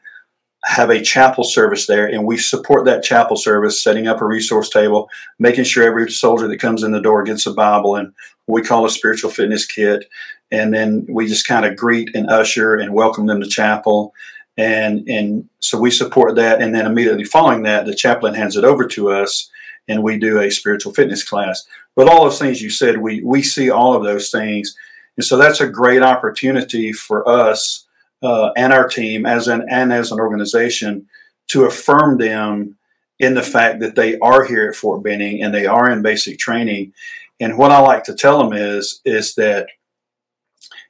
have 0.65 0.89
a 0.89 1.01
chapel 1.01 1.43
service 1.43 1.85
there, 1.85 2.07
and 2.07 2.25
we 2.25 2.37
support 2.37 2.85
that 2.85 3.03
chapel 3.03 3.37
service, 3.37 3.83
setting 3.83 4.07
up 4.07 4.21
a 4.21 4.25
resource 4.25 4.69
table, 4.69 5.09
making 5.37 5.63
sure 5.63 5.83
every 5.83 6.09
soldier 6.11 6.47
that 6.47 6.59
comes 6.59 6.81
in 6.81 6.91
the 6.91 7.01
door 7.01 7.23
gets 7.23 7.45
a 7.45 7.53
Bible 7.53 7.95
and 7.95 8.13
we 8.47 8.61
call 8.61 8.85
a 8.85 8.89
spiritual 8.89 9.29
fitness 9.29 9.65
kit. 9.65 10.05
And 10.51 10.73
then 10.73 11.05
we 11.09 11.27
just 11.27 11.47
kind 11.47 11.65
of 11.65 11.75
greet 11.75 12.15
and 12.15 12.29
usher 12.29 12.75
and 12.75 12.93
welcome 12.93 13.25
them 13.25 13.41
to 13.41 13.47
chapel. 13.47 14.13
And, 14.57 15.07
and 15.07 15.49
so 15.59 15.79
we 15.79 15.91
support 15.91 16.35
that. 16.35 16.61
And 16.61 16.73
then 16.73 16.85
immediately 16.85 17.25
following 17.25 17.63
that, 17.63 17.85
the 17.85 17.95
chaplain 17.95 18.35
hands 18.35 18.55
it 18.55 18.63
over 18.63 18.87
to 18.87 19.11
us 19.11 19.49
and 19.87 20.03
we 20.03 20.17
do 20.17 20.39
a 20.39 20.51
spiritual 20.51 20.93
fitness 20.93 21.23
class. 21.23 21.65
But 21.95 22.07
all 22.07 22.23
those 22.23 22.39
things 22.39 22.61
you 22.61 22.69
said, 22.69 22.97
we, 22.97 23.21
we 23.21 23.41
see 23.41 23.69
all 23.69 23.95
of 23.95 24.03
those 24.03 24.31
things. 24.31 24.75
And 25.17 25.25
so 25.25 25.37
that's 25.37 25.61
a 25.61 25.67
great 25.67 26.01
opportunity 26.01 26.91
for 26.91 27.27
us 27.27 27.85
uh, 28.21 28.51
and 28.57 28.73
our 28.73 28.87
team 28.87 29.25
as 29.25 29.47
an 29.47 29.65
and 29.69 29.93
as 29.93 30.11
an 30.11 30.19
organization 30.19 31.07
to 31.47 31.65
affirm 31.65 32.17
them 32.17 32.77
in 33.19 33.33
the 33.35 33.43
fact 33.43 33.79
that 33.79 33.95
they 33.95 34.17
are 34.19 34.43
here 34.43 34.69
at 34.69 34.75
Fort 34.75 35.03
Benning 35.03 35.41
and 35.41 35.53
they 35.53 35.65
are 35.65 35.89
in 35.89 36.01
basic 36.01 36.37
training. 36.37 36.93
And 37.39 37.57
what 37.57 37.71
I 37.71 37.79
like 37.79 38.03
to 38.05 38.15
tell 38.15 38.37
them 38.39 38.53
is 38.53 39.01
is 39.05 39.35
that 39.35 39.67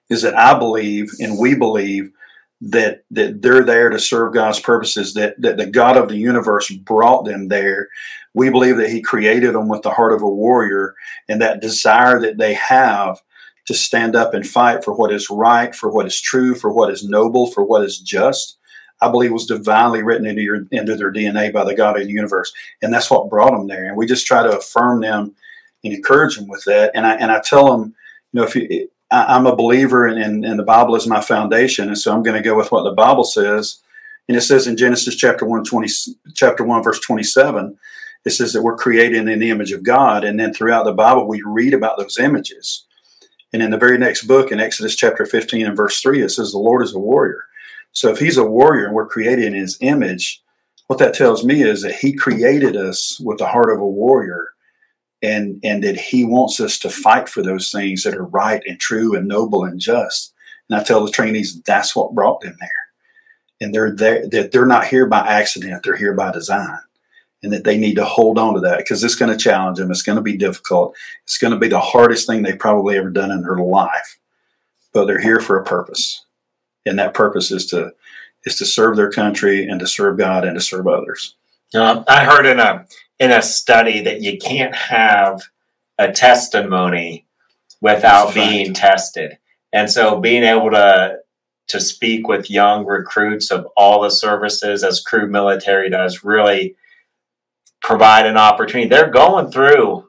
is 0.09 0.21
that 0.21 0.37
I 0.37 0.57
believe 0.57 1.09
and 1.19 1.39
we 1.39 1.55
believe 1.55 2.11
that 2.61 3.03
that 3.11 3.41
they're 3.41 3.63
there 3.63 3.89
to 3.89 3.99
serve 3.99 4.33
God's 4.33 4.59
purposes, 4.59 5.13
that 5.13 5.39
that 5.41 5.57
the 5.57 5.65
God 5.65 5.97
of 5.97 6.07
the 6.07 6.17
universe 6.17 6.71
brought 6.71 7.25
them 7.25 7.49
there. 7.49 7.89
We 8.33 8.49
believe 8.49 8.77
that 8.77 8.89
He 8.89 9.01
created 9.01 9.53
them 9.53 9.67
with 9.67 9.81
the 9.81 9.91
heart 9.91 10.13
of 10.13 10.21
a 10.21 10.29
warrior 10.29 10.95
and 11.27 11.41
that 11.41 11.61
desire 11.61 12.19
that 12.21 12.37
they 12.37 12.53
have 12.53 13.21
to 13.67 13.73
stand 13.73 14.15
up 14.15 14.33
and 14.33 14.47
fight 14.47 14.83
for 14.83 14.93
what 14.93 15.11
is 15.11 15.29
right, 15.29 15.75
for 15.75 15.91
what 15.91 16.05
is 16.05 16.19
true, 16.19 16.55
for 16.55 16.71
what 16.71 16.91
is 16.91 17.03
noble, 17.03 17.47
for 17.51 17.63
what 17.63 17.83
is 17.83 17.99
just. 17.99 18.57
I 19.01 19.11
believe 19.11 19.31
was 19.31 19.45
divinely 19.45 20.03
written 20.03 20.25
into 20.25 20.41
your 20.41 20.65
into 20.71 20.95
their 20.95 21.11
DNA 21.11 21.51
by 21.51 21.65
the 21.65 21.75
God 21.75 21.99
of 21.99 22.03
the 22.03 22.11
universe, 22.11 22.53
and 22.81 22.93
that's 22.93 23.11
what 23.11 23.29
brought 23.29 23.51
them 23.51 23.67
there. 23.67 23.85
And 23.85 23.97
we 23.97 24.05
just 24.05 24.25
try 24.25 24.43
to 24.43 24.57
affirm 24.57 25.01
them 25.01 25.35
and 25.83 25.93
encourage 25.93 26.37
them 26.37 26.47
with 26.47 26.63
that. 26.65 26.91
And 26.95 27.05
I 27.05 27.15
and 27.15 27.31
I 27.31 27.41
tell 27.41 27.77
them, 27.77 27.93
you 28.31 28.39
know, 28.39 28.47
if 28.47 28.55
you, 28.55 28.87
I, 29.11 29.35
I'm 29.35 29.45
a 29.45 29.55
believer, 29.55 30.05
and, 30.05 30.21
and, 30.21 30.45
and 30.45 30.59
the 30.59 30.63
Bible 30.63 30.95
is 30.95 31.07
my 31.07 31.21
foundation, 31.21 31.87
and 31.87 31.97
so 31.97 32.13
I'm 32.13 32.23
going 32.23 32.41
to 32.41 32.47
go 32.47 32.55
with 32.55 32.71
what 32.71 32.83
the 32.83 32.91
Bible 32.91 33.23
says. 33.23 33.81
And 34.27 34.35
it 34.37 34.41
says 34.41 34.67
in 34.67 34.77
Genesis 34.77 35.15
chapter 35.15 35.45
one 35.45 35.63
twenty 35.63 35.89
chapter 36.33 36.63
one 36.63 36.81
verse 36.81 36.99
twenty 36.99 37.23
seven, 37.23 37.77
it 38.25 38.31
says 38.31 38.53
that 38.53 38.63
we're 38.63 38.77
created 38.77 39.27
in 39.27 39.39
the 39.39 39.49
image 39.49 39.71
of 39.71 39.83
God, 39.83 40.23
and 40.23 40.39
then 40.39 40.53
throughout 40.53 40.85
the 40.85 40.93
Bible 40.93 41.27
we 41.27 41.41
read 41.45 41.73
about 41.73 41.97
those 41.97 42.17
images. 42.17 42.85
And 43.53 43.63
in 43.63 43.71
the 43.71 43.77
very 43.77 43.97
next 43.97 44.23
book, 44.23 44.51
in 44.51 44.59
Exodus 44.59 44.97
chapter 44.97 45.25
15 45.25 45.65
and 45.65 45.77
verse 45.77 46.01
3, 46.01 46.21
it 46.21 46.29
says, 46.29 46.51
The 46.51 46.57
Lord 46.57 46.83
is 46.83 46.93
a 46.93 46.99
warrior. 46.99 47.45
So 47.93 48.09
if 48.09 48.19
he's 48.19 48.35
a 48.35 48.43
warrior 48.43 48.87
and 48.87 48.93
we're 48.93 49.07
created 49.07 49.45
in 49.45 49.53
his 49.53 49.77
image, 49.79 50.43
what 50.87 50.99
that 50.99 51.13
tells 51.13 51.45
me 51.45 51.63
is 51.63 51.81
that 51.81 51.95
he 51.95 52.11
created 52.11 52.75
us 52.75 53.17
with 53.23 53.37
the 53.37 53.47
heart 53.47 53.71
of 53.71 53.79
a 53.79 53.87
warrior 53.87 54.54
and, 55.21 55.59
and 55.63 55.83
that 55.83 55.97
he 55.97 56.23
wants 56.23 56.59
us 56.59 56.79
to 56.79 56.89
fight 56.89 57.29
for 57.29 57.41
those 57.41 57.71
things 57.71 58.03
that 58.03 58.15
are 58.15 58.25
right 58.25 58.61
and 58.67 58.79
true 58.79 59.15
and 59.15 59.27
noble 59.27 59.63
and 59.63 59.79
just. 59.79 60.33
And 60.69 60.79
I 60.79 60.83
tell 60.83 61.03
the 61.05 61.11
trainees 61.11 61.61
that's 61.63 61.95
what 61.95 62.15
brought 62.15 62.41
them 62.41 62.55
there. 62.59 62.69
And 63.61 63.73
they're 63.73 63.95
there 63.95 64.27
that 64.29 64.51
they're 64.51 64.65
not 64.65 64.85
here 64.87 65.05
by 65.07 65.19
accident, 65.19 65.83
they're 65.83 65.95
here 65.95 66.13
by 66.13 66.31
design. 66.31 66.79
and 67.43 67.53
that 67.53 67.63
they 67.63 67.77
need 67.77 67.95
to 67.95 68.05
hold 68.05 68.39
on 68.39 68.55
to 68.55 68.59
that 68.61 68.79
because 68.79 69.03
it's 69.03 69.15
going 69.15 69.31
to 69.31 69.37
challenge 69.37 69.77
them. 69.77 69.91
It's 69.91 70.01
going 70.01 70.15
to 70.17 70.21
be 70.21 70.35
difficult. 70.37 70.95
It's 71.23 71.37
going 71.37 71.53
to 71.53 71.59
be 71.59 71.67
the 71.67 71.79
hardest 71.79 72.27
thing 72.27 72.41
they've 72.43 72.57
probably 72.57 72.97
ever 72.97 73.09
done 73.11 73.31
in 73.31 73.41
their 73.43 73.57
life. 73.57 74.19
But 74.93 75.05
they're 75.05 75.21
here 75.21 75.39
for 75.39 75.59
a 75.59 75.63
purpose, 75.63 76.25
and 76.85 76.97
that 76.99 77.13
purpose 77.13 77.51
is 77.51 77.65
to 77.67 77.91
is 78.45 78.57
to 78.57 78.65
serve 78.65 78.95
their 78.95 79.11
country 79.11 79.67
and 79.67 79.79
to 79.79 79.87
serve 79.87 80.17
God 80.17 80.45
and 80.45 80.55
to 80.55 80.61
serve 80.61 80.87
others. 80.87 81.35
Uh, 81.73 82.03
I 82.07 82.25
heard 82.25 82.45
in 82.45 82.59
a 82.59 82.85
in 83.19 83.31
a 83.31 83.41
study 83.41 84.01
that 84.01 84.21
you 84.21 84.37
can't 84.37 84.75
have 84.75 85.41
a 85.97 86.11
testimony 86.11 87.25
without 87.81 88.33
being 88.33 88.73
tested, 88.73 89.37
and 89.73 89.89
so 89.89 90.19
being 90.19 90.43
able 90.43 90.71
to 90.71 91.17
to 91.67 91.79
speak 91.79 92.27
with 92.27 92.49
young 92.49 92.85
recruits 92.85 93.51
of 93.51 93.67
all 93.75 94.01
the 94.01 94.11
services 94.11 94.83
as 94.83 95.01
Cru 95.01 95.27
Military 95.27 95.89
does 95.89 96.23
really 96.23 96.75
provide 97.81 98.25
an 98.25 98.37
opportunity. 98.37 98.87
They're 98.87 99.09
going 99.09 99.51
through 99.51 100.07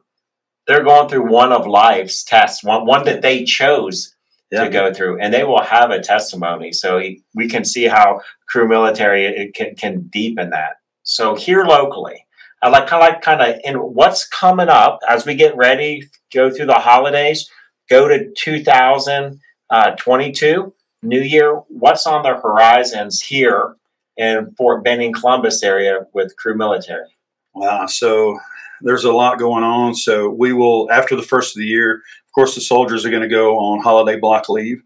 they're 0.67 0.85
going 0.85 1.09
through 1.09 1.31
one 1.31 1.53
of 1.53 1.67
life's 1.67 2.25
tests, 2.25 2.65
one 2.65 2.87
one 2.87 3.05
that 3.05 3.23
they 3.23 3.45
chose 3.45 4.15
yeah. 4.51 4.65
to 4.65 4.71
go 4.71 4.93
through, 4.93 5.21
and 5.21 5.33
they 5.33 5.45
will 5.45 5.63
have 5.63 5.91
a 5.91 6.01
testimony. 6.01 6.73
So 6.73 7.01
we 7.35 7.49
can 7.49 7.65
see 7.65 7.85
how 7.85 8.21
Cru 8.49 8.69
Military 8.69 9.53
can, 9.55 9.75
can 9.77 10.03
deepen 10.09 10.51
that. 10.51 10.77
So 11.07 11.35
here 11.37 11.65
locally, 11.65 12.27
I 12.63 12.69
like 12.69 12.89
kind 12.89 13.03
of 13.03 13.09
like 13.09 13.23
kind 13.23 13.41
of 13.41 13.61
in 13.63 13.77
what's 13.77 14.27
coming 14.27 14.69
up 14.69 14.99
as 15.09 15.25
we 15.25 15.37
get 15.37 15.57
ready, 15.57 16.11
go 16.35 16.51
through 16.51 16.67
the 16.67 16.75
holidays, 16.75 17.49
go 17.89 18.09
to 18.09 18.29
2022 18.37 19.39
uh, 19.71 20.71
New 21.03 21.21
Year. 21.21 21.63
What's 21.69 22.09
on 22.09 22.25
the 22.25 22.35
horizons 22.35 23.23
here 23.23 23.77
in 24.17 24.53
Fort 24.59 24.83
Benning, 24.83 25.13
Columbus 25.13 25.63
area 25.63 26.07
with 26.13 26.37
Cru 26.37 26.57
Military? 26.57 27.07
Wow, 27.55 27.87
so 27.87 28.41
there's 28.81 29.05
a 29.05 29.13
lot 29.13 29.39
going 29.39 29.63
on. 29.63 29.95
So 29.95 30.29
we 30.29 30.53
will 30.53 30.91
after 30.91 31.15
the 31.15 31.23
first 31.23 31.57
of 31.57 31.61
the 31.61 31.69
year, 31.69 31.95
of 31.95 32.33
course, 32.35 32.57
the 32.57 32.61
soldiers 32.61 33.07
are 33.07 33.11
going 33.11 33.23
to 33.23 33.29
go 33.29 33.57
on 33.59 33.81
holiday 33.81 34.19
block 34.19 34.49
leave. 34.49 34.83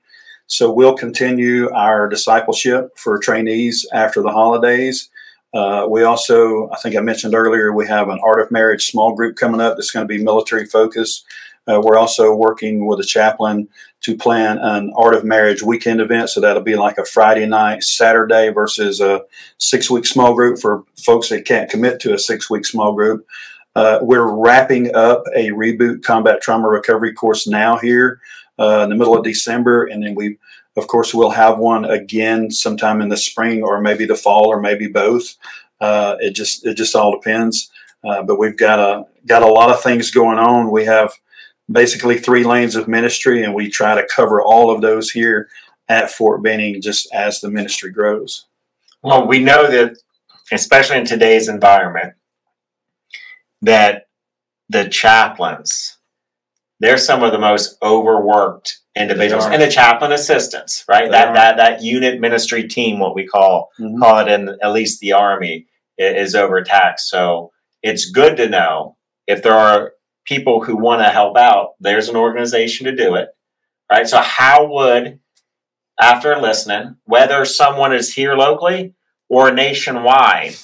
So 0.48 0.70
we'll 0.70 0.96
continue 0.96 1.70
our 1.70 2.08
discipleship 2.08 2.90
for 2.98 3.18
trainees 3.18 3.86
after 3.94 4.20
the 4.20 4.32
holidays. 4.32 5.09
Uh, 5.52 5.86
we 5.88 6.04
also, 6.04 6.70
I 6.70 6.76
think 6.76 6.96
I 6.96 7.00
mentioned 7.00 7.34
earlier, 7.34 7.72
we 7.72 7.86
have 7.88 8.08
an 8.08 8.20
Art 8.22 8.40
of 8.40 8.50
Marriage 8.50 8.86
small 8.86 9.14
group 9.14 9.36
coming 9.36 9.60
up 9.60 9.76
that's 9.76 9.90
going 9.90 10.06
to 10.06 10.08
be 10.08 10.22
military 10.22 10.66
focused. 10.66 11.24
Uh, 11.66 11.80
we're 11.82 11.98
also 11.98 12.34
working 12.34 12.86
with 12.86 13.00
a 13.00 13.04
chaplain 13.04 13.68
to 14.02 14.16
plan 14.16 14.58
an 14.58 14.92
Art 14.96 15.14
of 15.14 15.24
Marriage 15.24 15.62
weekend 15.62 16.00
event. 16.00 16.30
So 16.30 16.40
that'll 16.40 16.62
be 16.62 16.76
like 16.76 16.98
a 16.98 17.04
Friday 17.04 17.46
night, 17.46 17.82
Saturday 17.82 18.50
versus 18.50 19.00
a 19.00 19.22
six 19.58 19.90
week 19.90 20.06
small 20.06 20.34
group 20.34 20.58
for 20.58 20.84
folks 20.96 21.28
that 21.28 21.44
can't 21.44 21.70
commit 21.70 22.00
to 22.00 22.14
a 22.14 22.18
six 22.18 22.48
week 22.48 22.64
small 22.64 22.92
group. 22.94 23.26
Uh, 23.76 23.98
we're 24.02 24.28
wrapping 24.28 24.94
up 24.94 25.24
a 25.36 25.50
reboot 25.50 26.02
combat 26.02 26.40
trauma 26.40 26.68
recovery 26.68 27.12
course 27.12 27.46
now 27.46 27.76
here 27.76 28.20
uh, 28.58 28.80
in 28.84 28.90
the 28.90 28.96
middle 28.96 29.16
of 29.16 29.24
December. 29.24 29.84
And 29.84 30.02
then 30.02 30.14
we 30.14 30.38
of 30.76 30.86
course, 30.86 31.12
we'll 31.12 31.30
have 31.30 31.58
one 31.58 31.84
again 31.84 32.50
sometime 32.50 33.00
in 33.00 33.08
the 33.08 33.16
spring, 33.16 33.62
or 33.62 33.80
maybe 33.80 34.06
the 34.06 34.14
fall, 34.14 34.46
or 34.46 34.60
maybe 34.60 34.86
both. 34.88 35.36
Uh, 35.80 36.16
it 36.20 36.32
just 36.32 36.64
it 36.64 36.76
just 36.76 36.94
all 36.94 37.12
depends. 37.12 37.70
Uh, 38.04 38.22
but 38.22 38.38
we've 38.38 38.56
got 38.56 38.78
a 38.78 39.04
got 39.26 39.42
a 39.42 39.46
lot 39.46 39.70
of 39.70 39.82
things 39.82 40.10
going 40.10 40.38
on. 40.38 40.70
We 40.70 40.84
have 40.84 41.12
basically 41.70 42.18
three 42.18 42.44
lanes 42.44 42.76
of 42.76 42.88
ministry, 42.88 43.42
and 43.42 43.54
we 43.54 43.68
try 43.68 43.94
to 43.94 44.06
cover 44.14 44.40
all 44.40 44.70
of 44.70 44.80
those 44.80 45.10
here 45.10 45.48
at 45.88 46.10
Fort 46.10 46.42
Benning, 46.42 46.80
just 46.80 47.12
as 47.12 47.40
the 47.40 47.50
ministry 47.50 47.90
grows. 47.90 48.46
Well, 49.02 49.26
we 49.26 49.40
know 49.40 49.70
that, 49.70 49.96
especially 50.52 50.98
in 50.98 51.06
today's 51.06 51.48
environment, 51.48 52.14
that 53.62 54.06
the 54.68 54.88
chaplains 54.88 55.98
they're 56.80 56.98
some 56.98 57.22
of 57.22 57.32
the 57.32 57.38
most 57.38 57.76
overworked 57.82 58.79
individuals 58.96 59.46
and 59.46 59.62
the 59.62 59.70
chaplain 59.70 60.12
assistants, 60.12 60.84
right? 60.88 61.04
They 61.04 61.10
that 61.10 61.28
are. 61.28 61.34
that 61.34 61.56
that 61.56 61.82
unit 61.82 62.20
ministry 62.20 62.66
team, 62.66 62.98
what 62.98 63.14
we 63.14 63.26
call 63.26 63.70
mm-hmm. 63.78 64.00
call 64.00 64.18
it 64.18 64.28
in 64.28 64.56
at 64.62 64.72
least 64.72 65.00
the 65.00 65.12
army, 65.12 65.66
is 65.98 66.34
overtaxed. 66.34 67.08
So 67.08 67.52
it's 67.82 68.10
good 68.10 68.36
to 68.38 68.48
know 68.48 68.96
if 69.26 69.42
there 69.42 69.54
are 69.54 69.92
people 70.24 70.64
who 70.64 70.76
want 70.76 71.02
to 71.02 71.08
help 71.08 71.36
out. 71.36 71.70
There's 71.80 72.08
an 72.08 72.16
organization 72.16 72.86
to 72.86 72.96
do 72.96 73.14
it, 73.14 73.28
right? 73.90 74.06
So 74.06 74.18
how 74.18 74.66
would 74.72 75.20
after 76.00 76.36
listening, 76.38 76.96
whether 77.04 77.44
someone 77.44 77.92
is 77.92 78.14
here 78.14 78.34
locally 78.34 78.94
or 79.28 79.52
nationwide, 79.52 80.56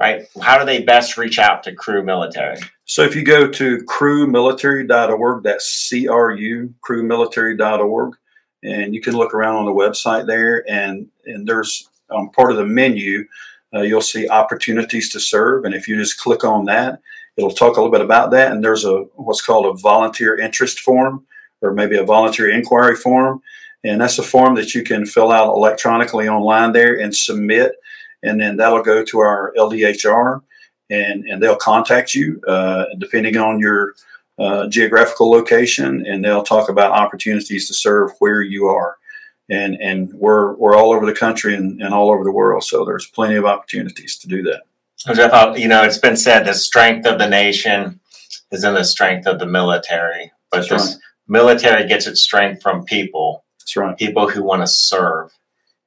right? 0.00 0.26
How 0.40 0.58
do 0.58 0.64
they 0.64 0.82
best 0.82 1.16
reach 1.16 1.38
out 1.38 1.62
to 1.64 1.74
Cru 1.74 2.02
Military? 2.02 2.58
So 2.84 3.02
if 3.02 3.16
you 3.16 3.24
go 3.24 3.48
to 3.48 3.78
crumilitary.org, 3.78 5.42
that's 5.42 5.66
C 5.66 6.08
R 6.08 6.32
U, 6.32 6.74
crumilitary.org, 6.88 8.16
and 8.62 8.94
you 8.94 9.00
can 9.00 9.16
look 9.16 9.34
around 9.34 9.56
on 9.56 9.64
the 9.66 9.72
website 9.72 10.26
there, 10.26 10.64
and, 10.70 11.08
and 11.24 11.46
there's 11.46 11.88
um, 12.10 12.30
part 12.30 12.52
of 12.52 12.56
the 12.56 12.64
menu, 12.64 13.26
uh, 13.74 13.80
you'll 13.80 14.00
see 14.00 14.28
opportunities 14.28 15.10
to 15.10 15.20
serve. 15.20 15.64
And 15.64 15.74
if 15.74 15.88
you 15.88 15.96
just 15.96 16.20
click 16.20 16.44
on 16.44 16.66
that, 16.66 17.00
it'll 17.36 17.50
talk 17.50 17.76
a 17.76 17.80
little 17.80 17.92
bit 17.92 18.00
about 18.00 18.30
that. 18.30 18.52
And 18.52 18.62
there's 18.62 18.84
a 18.84 19.02
what's 19.14 19.42
called 19.42 19.66
a 19.66 19.80
volunteer 19.80 20.38
interest 20.38 20.80
form, 20.80 21.26
or 21.62 21.72
maybe 21.72 21.96
a 21.96 22.04
volunteer 22.04 22.50
inquiry 22.50 22.96
form. 22.96 23.42
And 23.84 24.00
that's 24.00 24.18
a 24.18 24.22
form 24.22 24.54
that 24.54 24.74
you 24.74 24.82
can 24.82 25.06
fill 25.06 25.30
out 25.30 25.54
electronically 25.54 26.28
online 26.28 26.72
there 26.72 26.98
and 26.98 27.14
submit. 27.14 27.72
And 28.22 28.40
then 28.40 28.56
that'll 28.56 28.82
go 28.82 29.04
to 29.04 29.18
our 29.20 29.52
LDHR 29.56 30.42
and 30.90 31.24
and 31.24 31.42
they'll 31.42 31.56
contact 31.56 32.14
you 32.14 32.40
uh, 32.46 32.86
depending 32.98 33.36
on 33.36 33.58
your 33.58 33.94
uh, 34.38 34.68
geographical 34.68 35.30
location, 35.30 36.04
and 36.06 36.24
they'll 36.24 36.42
talk 36.42 36.68
about 36.68 36.92
opportunities 36.92 37.66
to 37.68 37.74
serve 37.74 38.10
where 38.18 38.42
you 38.42 38.66
are. 38.66 38.96
And 39.48 39.76
and 39.80 40.12
we're 40.14 40.54
we're 40.54 40.76
all 40.76 40.92
over 40.92 41.06
the 41.06 41.14
country 41.14 41.54
and, 41.54 41.80
and 41.80 41.94
all 41.94 42.10
over 42.10 42.24
the 42.24 42.32
world, 42.32 42.64
so 42.64 42.84
there's 42.84 43.06
plenty 43.06 43.36
of 43.36 43.44
opportunities 43.44 44.18
to 44.18 44.28
do 44.28 44.42
that. 44.42 44.62
Thought, 45.30 45.58
you 45.58 45.68
know, 45.68 45.84
it's 45.84 45.98
been 45.98 46.16
said 46.16 46.44
the 46.44 46.54
strength 46.54 47.06
of 47.06 47.18
the 47.18 47.28
nation 47.28 48.00
is 48.50 48.64
in 48.64 48.74
the 48.74 48.82
strength 48.82 49.26
of 49.26 49.38
the 49.38 49.46
military, 49.46 50.32
but 50.50 50.58
That's 50.58 50.68
this 50.68 50.86
right. 50.94 50.96
military 51.28 51.86
gets 51.86 52.06
its 52.06 52.22
strength 52.22 52.60
from 52.60 52.84
people. 52.84 53.44
That's 53.60 53.76
right. 53.76 53.96
People 53.96 54.28
who 54.28 54.42
want 54.42 54.62
to 54.62 54.66
serve. 54.66 55.32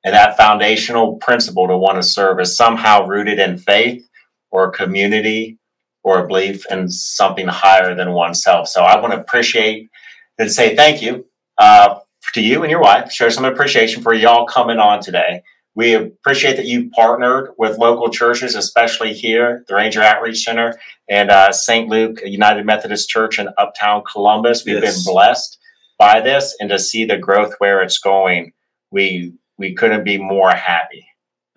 And 0.03 0.13
that 0.13 0.38
foundational 0.38 1.17
principle 1.17 1.67
to 1.67 1.77
want 1.77 1.97
to 1.97 2.03
serve 2.03 2.39
is 2.39 2.55
somehow 2.55 3.05
rooted 3.05 3.39
in 3.39 3.57
faith 3.57 4.07
or 4.51 4.71
community 4.71 5.57
or 6.03 6.19
a 6.19 6.27
belief 6.27 6.65
in 6.71 6.89
something 6.89 7.47
higher 7.47 7.93
than 7.93 8.13
oneself. 8.13 8.67
So 8.67 8.81
I 8.81 8.99
want 8.99 9.13
to 9.13 9.19
appreciate 9.19 9.89
and 10.38 10.51
say 10.51 10.75
thank 10.75 11.01
you 11.01 11.25
uh, 11.57 11.99
to 12.33 12.41
you 12.41 12.63
and 12.63 12.71
your 12.71 12.81
wife. 12.81 13.12
Show 13.12 13.29
some 13.29 13.45
appreciation 13.45 14.01
for 14.01 14.13
y'all 14.13 14.45
coming 14.45 14.79
on 14.79 15.01
today. 15.01 15.43
We 15.75 15.93
appreciate 15.93 16.57
that 16.57 16.65
you 16.65 16.89
partnered 16.89 17.51
with 17.57 17.77
local 17.77 18.09
churches, 18.09 18.55
especially 18.55 19.13
here, 19.13 19.63
the 19.67 19.75
Ranger 19.75 20.01
Outreach 20.01 20.43
Center 20.43 20.79
and 21.09 21.29
uh, 21.29 21.51
St. 21.51 21.88
Luke 21.88 22.19
United 22.25 22.65
Methodist 22.65 23.09
Church 23.09 23.39
in 23.39 23.49
Uptown 23.57 24.03
Columbus. 24.09 24.65
We've 24.65 24.81
yes. 24.81 25.03
been 25.05 25.13
blessed 25.13 25.57
by 25.97 26.21
this, 26.21 26.55
and 26.59 26.69
to 26.69 26.79
see 26.79 27.05
the 27.05 27.17
growth 27.17 27.53
where 27.59 27.81
it's 27.81 27.99
going, 27.99 28.53
we 28.91 29.33
we 29.59 29.75
couldn't 29.75 30.03
be 30.03 30.17
more 30.17 30.49
happy. 30.49 31.05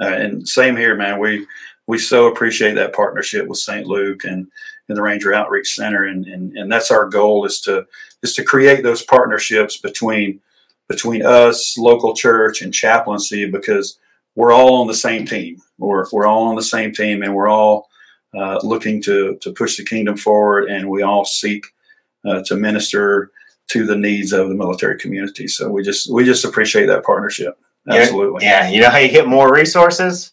Uh, 0.00 0.08
and 0.08 0.46
same 0.46 0.76
here, 0.76 0.94
man. 0.94 1.18
We 1.18 1.46
we 1.86 1.98
so 1.98 2.26
appreciate 2.26 2.74
that 2.74 2.94
partnership 2.94 3.46
with 3.46 3.58
St. 3.58 3.86
Luke 3.86 4.24
and, 4.24 4.46
and 4.88 4.96
the 4.96 5.02
Ranger 5.02 5.32
Outreach 5.32 5.74
Center, 5.74 6.04
and, 6.04 6.26
and 6.26 6.56
and 6.56 6.70
that's 6.70 6.90
our 6.90 7.08
goal 7.08 7.46
is 7.46 7.60
to 7.62 7.86
is 8.22 8.34
to 8.34 8.44
create 8.44 8.82
those 8.82 9.02
partnerships 9.02 9.78
between 9.78 10.40
between 10.88 11.24
us, 11.24 11.78
local 11.78 12.14
church, 12.14 12.60
and 12.60 12.74
chaplaincy 12.74 13.48
because 13.48 13.98
we're 14.34 14.52
all 14.52 14.80
on 14.80 14.86
the 14.86 14.94
same 14.94 15.24
team. 15.24 15.62
We're 15.78 16.06
we're 16.12 16.26
all 16.26 16.48
on 16.48 16.56
the 16.56 16.62
same 16.62 16.92
team, 16.92 17.22
and 17.22 17.34
we're 17.34 17.48
all 17.48 17.88
uh, 18.36 18.58
looking 18.62 19.00
to 19.02 19.38
to 19.40 19.52
push 19.52 19.76
the 19.76 19.84
kingdom 19.84 20.16
forward, 20.16 20.68
and 20.68 20.90
we 20.90 21.02
all 21.02 21.24
seek 21.24 21.66
uh, 22.26 22.42
to 22.46 22.56
minister 22.56 23.30
to 23.68 23.86
the 23.86 23.96
needs 23.96 24.32
of 24.32 24.48
the 24.48 24.54
military 24.54 24.98
community. 24.98 25.48
So 25.48 25.70
we 25.70 25.82
just 25.82 26.12
we 26.12 26.24
just 26.24 26.44
appreciate 26.44 26.86
that 26.86 27.04
partnership. 27.04 27.58
Absolutely. 27.88 28.44
Yeah, 28.44 28.68
you 28.68 28.80
know 28.80 28.90
how 28.90 28.98
you 28.98 29.10
get 29.10 29.26
more 29.26 29.52
resources 29.52 30.32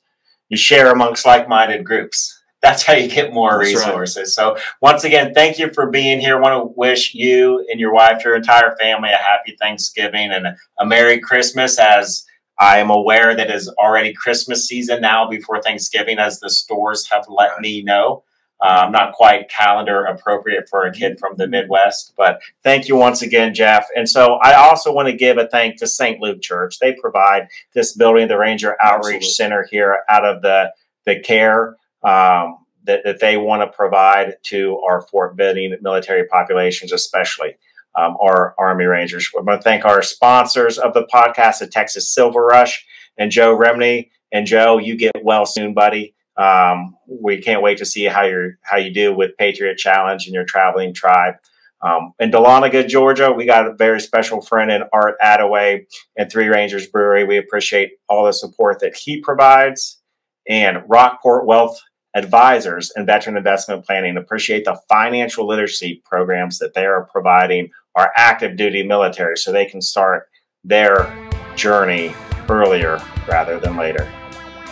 you 0.49 0.57
share 0.57 0.91
amongst 0.91 1.25
like-minded 1.25 1.83
groups 1.83 2.39
that's 2.61 2.83
how 2.83 2.93
you 2.93 3.09
get 3.09 3.33
more 3.33 3.57
That's 3.57 3.73
resources. 3.73 4.17
Right. 4.37 4.55
So 4.55 4.57
once 4.81 5.05
again, 5.05 5.33
thank 5.33 5.59
you 5.59 5.71
for 5.71 5.89
being 5.89 6.19
here. 6.19 6.35
I 6.35 6.39
want 6.41 6.61
to 6.61 6.73
wish 6.75 7.13
you 7.13 7.65
and 7.69 7.79
your 7.79 7.93
wife, 7.93 8.23
your 8.25 8.35
entire 8.35 8.75
family, 8.75 9.09
a 9.09 9.15
happy 9.15 9.55
Thanksgiving 9.59 10.31
and 10.31 10.45
a 10.77 10.85
Merry 10.85 11.19
Christmas. 11.19 11.79
As 11.79 12.25
I 12.59 12.79
am 12.79 12.89
aware 12.89 13.33
that 13.33 13.49
is 13.49 13.69
already 13.79 14.13
Christmas 14.13 14.67
season 14.67 14.99
now 14.99 15.29
before 15.29 15.61
Thanksgiving, 15.61 16.19
as 16.19 16.41
the 16.41 16.49
stores 16.49 17.07
have 17.09 17.25
let 17.29 17.59
me 17.61 17.81
know. 17.81 18.23
Um, 18.61 18.91
not 18.91 19.13
quite 19.13 19.49
calendar 19.49 20.03
appropriate 20.03 20.67
for 20.67 20.83
a 20.83 20.91
kid 20.91 21.17
from 21.17 21.35
the 21.35 21.47
Midwest, 21.47 22.13
but 22.17 22.41
thank 22.61 22.89
you 22.89 22.97
once 22.97 23.21
again, 23.21 23.53
Jeff. 23.53 23.87
And 23.95 24.09
so 24.09 24.33
I 24.43 24.55
also 24.55 24.91
want 24.91 25.07
to 25.07 25.13
give 25.13 25.37
a 25.37 25.47
thank 25.47 25.77
to 25.77 25.87
St. 25.87 26.19
Luke 26.19 26.41
Church. 26.41 26.77
They 26.79 26.93
provide 26.93 27.47
this 27.73 27.95
building, 27.95 28.27
the 28.27 28.37
Ranger 28.37 28.75
Outreach 28.81 29.23
Absolutely. 29.23 29.29
Center 29.29 29.67
here 29.71 30.03
out 30.09 30.25
of 30.25 30.41
the, 30.41 30.73
the 31.05 31.21
care 31.21 31.77
um, 32.03 32.57
that, 32.83 33.03
that 33.05 33.21
they 33.21 33.37
want 33.37 33.61
to 33.61 33.67
provide 33.67 34.35
to 34.43 34.77
our 34.79 35.01
Fort 35.03 35.37
Benning 35.37 35.77
military 35.81 36.25
populations, 36.27 36.91
especially 36.91 37.55
um, 37.95 38.17
our 38.21 38.55
Army 38.57 38.85
Rangers. 38.85 39.29
We 39.33 39.41
want 39.41 39.61
to 39.61 39.63
thank 39.63 39.85
our 39.85 40.01
sponsors 40.01 40.77
of 40.77 40.93
the 40.93 41.07
podcast, 41.13 41.59
the 41.59 41.67
Texas 41.67 42.13
Silver 42.13 42.45
Rush, 42.45 42.85
and 43.17 43.31
Joe 43.31 43.57
Remney. 43.57 44.09
And 44.31 44.45
Joe, 44.45 44.77
you 44.77 44.95
get 44.95 45.23
well 45.23 45.45
soon, 45.45 45.73
buddy. 45.73 46.13
Um, 46.39 46.95
we 47.05 47.41
can't 47.41 47.61
wait 47.61 47.79
to 47.79 47.85
see 47.85 48.05
how 48.05 48.23
you 48.23 48.53
how 48.61 48.77
you 48.77 48.93
do 48.93 49.13
with 49.13 49.37
Patriot 49.37 49.77
Challenge 49.77 50.25
and 50.25 50.33
your 50.33 50.45
traveling 50.45 50.93
tribe. 50.93 51.35
Um, 51.81 52.13
in 52.19 52.31
Dahlonega, 52.31 52.87
Georgia, 52.87 53.31
we 53.31 53.45
got 53.45 53.67
a 53.67 53.73
very 53.73 53.99
special 53.99 54.41
friend 54.41 54.71
in 54.71 54.83
Art 54.93 55.15
Attaway 55.23 55.85
and 56.17 56.31
Three 56.31 56.47
Rangers 56.47 56.87
Brewery. 56.87 57.25
We 57.25 57.37
appreciate 57.37 57.91
all 58.07 58.25
the 58.25 58.33
support 58.33 58.79
that 58.79 58.95
he 58.95 59.21
provides. 59.21 60.01
And 60.47 60.83
Rockport 60.87 61.45
Wealth 61.45 61.79
Advisors 62.15 62.91
and 62.95 63.05
Veteran 63.05 63.37
Investment 63.37 63.85
Planning 63.85 64.17
appreciate 64.17 64.65
the 64.65 64.79
financial 64.89 65.45
literacy 65.45 66.01
programs 66.05 66.57
that 66.59 66.73
they 66.73 66.85
are 66.85 67.05
providing 67.11 67.69
our 67.95 68.11
active 68.15 68.55
duty 68.57 68.83
military 68.83 69.37
so 69.37 69.51
they 69.51 69.65
can 69.65 69.81
start 69.81 70.27
their 70.63 71.13
journey 71.55 72.13
earlier 72.49 72.99
rather 73.27 73.59
than 73.59 73.77
later. 73.77 74.09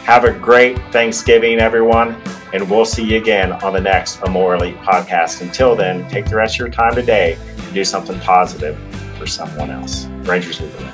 Have 0.07 0.23
a 0.23 0.31
great 0.31 0.79
Thanksgiving, 0.93 1.59
everyone, 1.59 2.15
and 2.53 2.71
we'll 2.71 2.85
see 2.85 3.03
you 3.03 3.17
again 3.17 3.51
on 3.51 3.73
the 3.73 3.81
next 3.81 4.21
A 4.21 4.29
More 4.29 4.55
Elite 4.55 4.77
podcast. 4.77 5.41
Until 5.41 5.75
then, 5.75 6.07
take 6.07 6.27
the 6.27 6.37
rest 6.37 6.55
of 6.55 6.59
your 6.59 6.69
time 6.69 6.95
today 6.95 7.37
and 7.45 7.73
do 7.73 7.83
something 7.83 8.17
positive 8.21 8.79
for 9.17 9.27
someone 9.27 9.69
else. 9.69 10.05
Rangers 10.23 10.61
lead 10.61 10.71
the 10.71 10.85
way. 10.85 10.93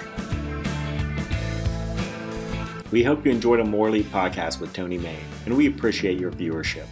We 2.89 3.03
hope 3.03 3.23
you 3.23 3.31
enjoyed 3.31 3.59
a 3.59 3.63
Elite 3.63 4.07
podcast 4.07 4.59
with 4.59 4.73
Tony 4.73 4.97
Mayne, 4.97 5.23
and 5.45 5.55
we 5.55 5.67
appreciate 5.67 6.19
your 6.19 6.31
viewership. 6.31 6.87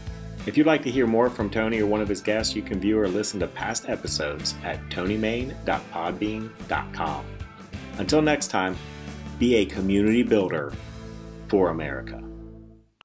If 0.45 0.55
you'd 0.55 0.67
like 0.67 0.83
to 0.83 0.91
hear 0.91 1.07
more 1.07 1.27
from 1.27 1.49
Tony 1.49 1.81
or 1.81 1.87
one 1.87 2.01
of 2.01 2.07
his 2.07 2.21
guests, 2.21 2.55
you 2.55 2.61
can 2.61 2.79
view 2.79 2.99
or 2.99 3.07
listen 3.07 3.39
to 3.39 3.47
past 3.47 3.89
episodes 3.89 4.53
at 4.63 4.77
tonymayne.podbean.com. 4.91 7.25
Until 7.97 8.21
next 8.21 8.49
time, 8.49 8.77
be 9.39 9.55
a 9.55 9.65
community 9.65 10.21
builder 10.21 10.71
for 11.51 11.67
America. 11.69 12.20